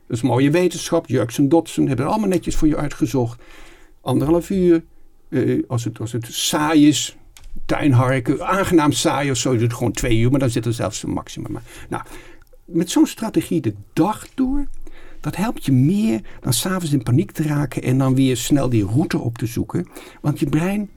[0.07, 1.07] Dat is mooie wetenschap.
[1.07, 3.41] Jurks en Dotson hebben het allemaal netjes voor je uitgezocht.
[4.01, 4.83] Anderhalf uur.
[5.29, 7.17] Eh, als, het, als het saai is,
[7.65, 11.03] tuinharken, aangenaam saai of zo, je doet gewoon twee uur, maar dan zit er zelfs
[11.03, 11.57] een maximum.
[11.89, 12.03] Nou,
[12.65, 14.67] met zo'n strategie de dag door,
[15.21, 18.85] dat helpt je meer dan s'avonds in paniek te raken en dan weer snel die
[18.85, 19.87] route op te zoeken.
[20.21, 20.89] Want je brein,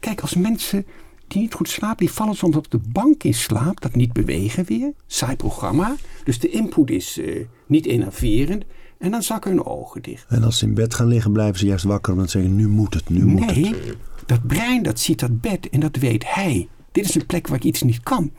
[0.00, 0.86] kijk, als mensen
[1.28, 4.64] die niet goed slapen, die vallen soms op de bank in slaap, dat niet bewegen
[4.64, 5.96] weer, saai programma.
[6.24, 8.64] Dus de input is uh, niet enerverend.
[8.98, 10.24] En dan zakken hun ogen dicht.
[10.28, 12.68] En als ze in bed gaan liggen, blijven ze juist wakker omdat ze zeggen: nu
[12.68, 13.96] moet het, nu moet nee, het.
[14.26, 16.68] dat brein dat ziet dat bed en dat weet hij.
[16.92, 18.32] Dit is een plek waar ik iets niet kan.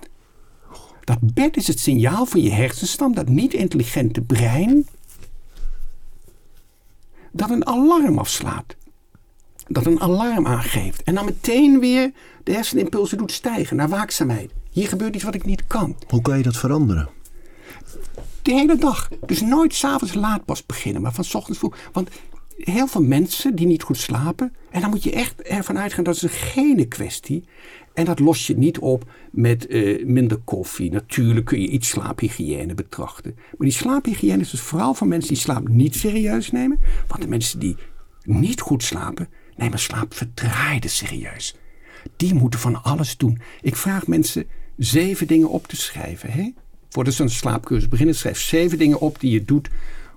[1.03, 4.88] Dat bed is het signaal voor je hersenstam, dat niet-intelligente brein,
[7.32, 8.76] dat een alarm afslaat.
[9.68, 11.03] Dat een alarm aangeeft.
[11.03, 12.12] En dan meteen weer
[12.43, 14.51] de hersenimpulsen doet stijgen naar waakzaamheid.
[14.70, 15.95] Hier gebeurt iets wat ik niet kan.
[16.07, 17.10] Hoe kan je dat veranderen?
[18.50, 19.10] De hele dag.
[19.26, 21.78] Dus nooit s'avonds laat pas beginnen, maar van s ochtends vroeg.
[21.91, 22.10] Want
[22.58, 24.54] heel veel mensen die niet goed slapen.
[24.72, 27.43] En dan moet je echt ervan uitgaan dat is een gene kwestie.
[27.93, 30.91] En dat los je niet op met uh, minder koffie.
[30.91, 33.34] Natuurlijk kun je iets slaaphygiëne betrachten.
[33.36, 36.80] Maar die slaaphygiëne is dus vooral voor mensen die slaap niet serieus nemen.
[37.08, 37.78] Want de mensen die
[38.24, 41.56] niet goed slapen, nemen slaap verdraaide serieus.
[42.16, 43.41] Die moeten van alles doen.
[43.62, 44.47] Ik vraag mensen
[44.78, 46.32] zeven dingen op te schrijven.
[46.32, 46.52] Hè?
[46.90, 49.70] Voordat ze een slaapcursus beginnen, schrijf zeven dingen op die je doet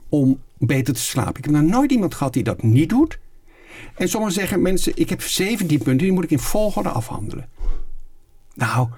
[0.09, 1.37] om beter te slapen.
[1.37, 3.19] Ik heb nog nooit iemand gehad die dat niet doet.
[3.95, 7.49] En sommigen zeggen mensen, ik heb 17 punten, die moet ik in volgorde afhandelen.
[8.55, 8.89] Nou,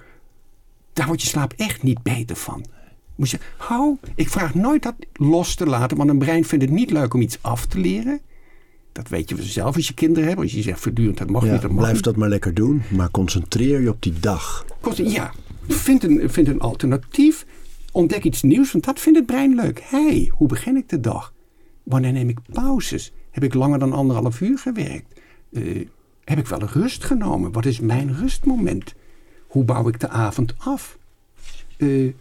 [0.93, 2.64] daar wordt je slaap echt niet beter van.
[3.14, 6.75] Moet je, hou, ik vraag nooit dat los te laten, want een brein vindt het
[6.75, 8.20] niet leuk om iets af te leren.
[8.93, 10.41] Dat weet je zelf als je kinderen hebt.
[10.41, 13.11] Als je zegt voortdurend dat mag niet, dat mag Blijf dat maar lekker doen, maar
[13.11, 14.64] concentreer je op die dag.
[14.97, 15.33] Ja,
[15.68, 17.47] vind een, vind een alternatief.
[17.95, 19.80] Ontdek iets nieuws, want dat vindt het brein leuk.
[19.82, 21.32] Hey, hoe begin ik de dag?
[21.82, 23.12] Wanneer neem ik pauzes?
[23.30, 25.20] Heb ik langer dan anderhalf uur gewerkt?
[25.51, 25.86] Uh,
[26.24, 27.53] heb ik wel rust genomen?
[27.53, 28.95] Wat is mijn rustmoment?
[29.47, 30.99] Hoe bouw ik de avond af?
[31.76, 32.12] Uh,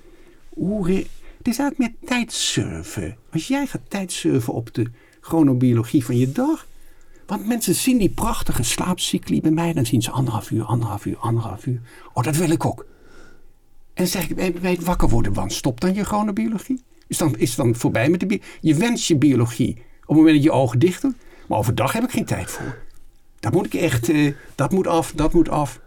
[1.38, 3.18] het is eigenlijk meer tijdsurfen.
[3.32, 6.68] Als jij gaat tijdsurfen op de chronobiologie van je dag.
[7.26, 9.74] Want mensen zien die prachtige slaapcycli bij mij.
[9.74, 11.82] Dan zien ze anderhalf uur, anderhalf uur, anderhalf uur.
[12.14, 12.86] Oh, dat wil ik ook.
[13.94, 16.82] En zeg ik, bij het wakker worden, want stop dan je chronobiologie?
[17.08, 18.58] Is dan, is dan voorbij met de biologie?
[18.62, 21.16] Je wens je biologie op het moment dat je ogen dicht doen.
[21.48, 22.78] Maar overdag heb ik geen tijd voor.
[23.40, 25.80] Daar moet ik echt, uh, dat moet af, dat moet af.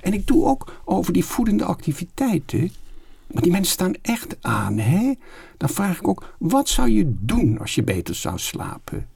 [0.00, 2.70] En ik doe ook over die voedende activiteiten.
[3.26, 5.14] Maar die mensen staan echt aan, hè?
[5.56, 9.08] Dan vraag ik ook, wat zou je doen als je beter zou slapen?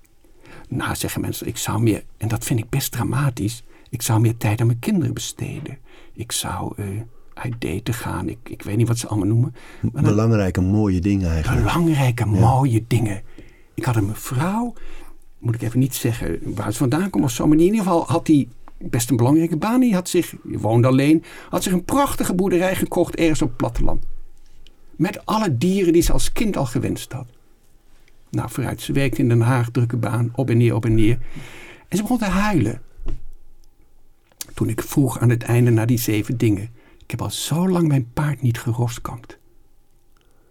[0.68, 4.36] Nou, zeggen mensen, ik zou meer, en dat vind ik best dramatisch, ik zou meer
[4.36, 5.78] tijd aan mijn kinderen besteden.
[6.12, 7.01] Ik zou uh,
[7.34, 9.54] uit daten gaan, ik, ik weet niet wat ze allemaal noemen.
[9.92, 11.64] Maar belangrijke, mooie dingen eigenlijk.
[11.64, 13.22] Belangrijke, mooie dingen.
[13.74, 14.74] Ik had een mevrouw,
[15.38, 18.04] moet ik even niet zeggen waar ze vandaan komt of zo, maar in ieder geval
[18.06, 19.80] had die best een belangrijke baan.
[19.80, 23.56] Die had zich, die woonde alleen, had zich een prachtige boerderij gekocht ergens op het
[23.56, 24.04] platteland.
[24.96, 27.26] Met alle dieren die ze als kind al gewenst had.
[28.30, 31.18] Nou, vooruit, ze werkte in Den Haag, drukke baan, op en neer, op en neer.
[31.88, 32.82] En ze begon te huilen.
[34.54, 36.68] Toen ik vroeg aan het einde naar die zeven dingen.
[37.11, 39.38] Ik heb al zo lang mijn paard niet geroskampt.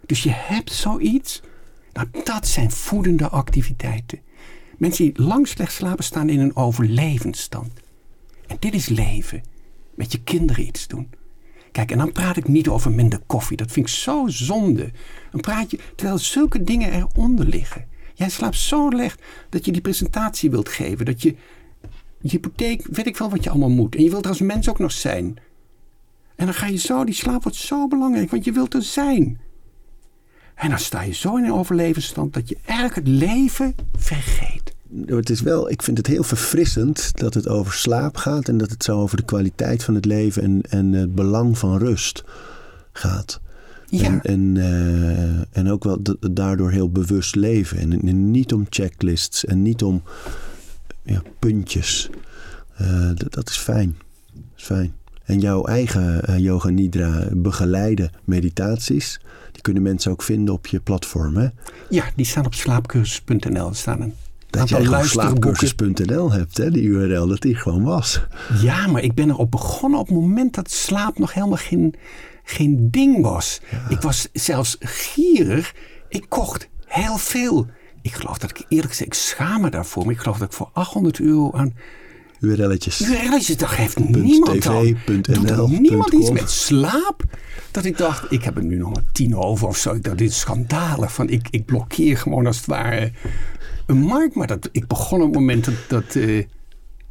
[0.06, 1.42] Dus je hebt zoiets.
[1.94, 4.20] Nou, dat zijn voedende activiteiten.
[4.78, 7.72] Mensen die lang slecht slapen staan in een overlevensstand.
[8.48, 9.44] En dit is leven.
[9.96, 11.10] Met je kinderen iets doen.
[11.72, 13.58] Kijk, en dan praat ik niet over minder koffie.
[13.58, 14.92] Dat vind ik zo zonde.
[15.32, 17.86] Dan praat je, terwijl zulke dingen eronder liggen.
[18.14, 21.06] Jij slaapt zo slecht dat je die presentatie wilt geven.
[21.06, 21.36] Dat je
[22.22, 23.96] je hypotheek, weet ik wel wat je allemaal moet.
[23.96, 25.38] En je wilt er als mens ook nog zijn.
[26.40, 29.40] En dan ga je zo, die slaap wordt zo belangrijk, want je wilt er zijn.
[30.56, 34.60] En dan sta je zo in een overlevensstand dat je eigenlijk het leven vergeet
[35.06, 38.70] het is wel, ik vind het heel verfrissend dat het over slaap gaat en dat
[38.70, 42.24] het zo over de kwaliteit van het leven en, en het belang van rust
[42.92, 43.42] gaat.
[43.86, 44.04] Ja.
[44.04, 47.78] En, en, uh, en ook wel daardoor heel bewust leven.
[47.78, 50.02] En, en, niet om checklists en niet om
[51.04, 52.10] ja, puntjes.
[52.82, 53.98] Uh, dat is fijn.
[54.34, 54.94] Dat is fijn.
[55.30, 59.20] En jouw eigen uh, Yoga Nidra begeleide meditaties,
[59.52, 61.48] die kunnen mensen ook vinden op je platform, hè?
[61.90, 63.74] Ja, die staan op slaapcursus.nl.
[63.74, 64.14] staan een
[64.50, 68.22] Dat jij gewoon slaapcursus.nl hebt, hè, die URL, dat die gewoon was.
[68.62, 71.96] Ja, maar ik ben erop begonnen op het moment dat slaap nog helemaal geen,
[72.44, 73.62] geen ding was.
[73.90, 75.74] Ik was zelfs gierig.
[76.08, 77.68] Ik kocht heel veel.
[78.02, 80.54] Ik geloof dat ik eerlijk gezegd, ik schaam me daarvoor, maar ik geloof dat ik
[80.54, 81.74] voor 800 euro aan
[82.40, 83.02] URL'tjes.
[83.02, 84.64] URL'tjes, daar heeft niemand.
[85.22, 87.24] Doet er niemand iets met slaap?
[87.72, 89.94] Dat ik dacht, ik heb er nu nog maar tien over of zo.
[89.94, 91.14] Ik dacht, dit is schandalig.
[91.14, 93.12] Van, ik, ik blokkeer gewoon als het ware
[93.86, 94.36] een markt.
[94.36, 95.76] Maar dat, ik begon op het moment dat...
[95.88, 96.46] dat uh,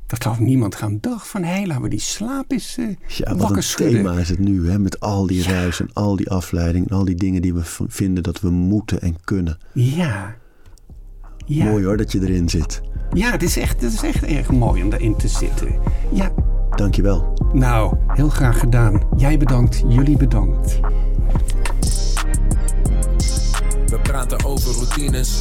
[0.08, 3.36] dat had niemand gaan dacht van, hé, hey, laten we die slaap eens uh, ja,
[3.36, 4.78] wat een thema is het nu, hè?
[4.78, 5.50] met al die ja.
[5.50, 9.00] ruis en al die afleiding en al die dingen die we vinden dat we moeten
[9.00, 9.58] en kunnen.
[9.72, 10.36] Ja.
[11.48, 11.64] Ja.
[11.64, 12.80] Mooi hoor, dat je erin zit.
[13.12, 15.74] Ja, het is, echt, het is echt erg mooi om daarin te zitten.
[16.12, 16.32] Ja.
[16.76, 17.32] Dankjewel.
[17.52, 19.02] Nou, heel graag gedaan.
[19.16, 20.80] Jij bedankt, jullie bedankt.
[23.86, 25.40] We praten over routines.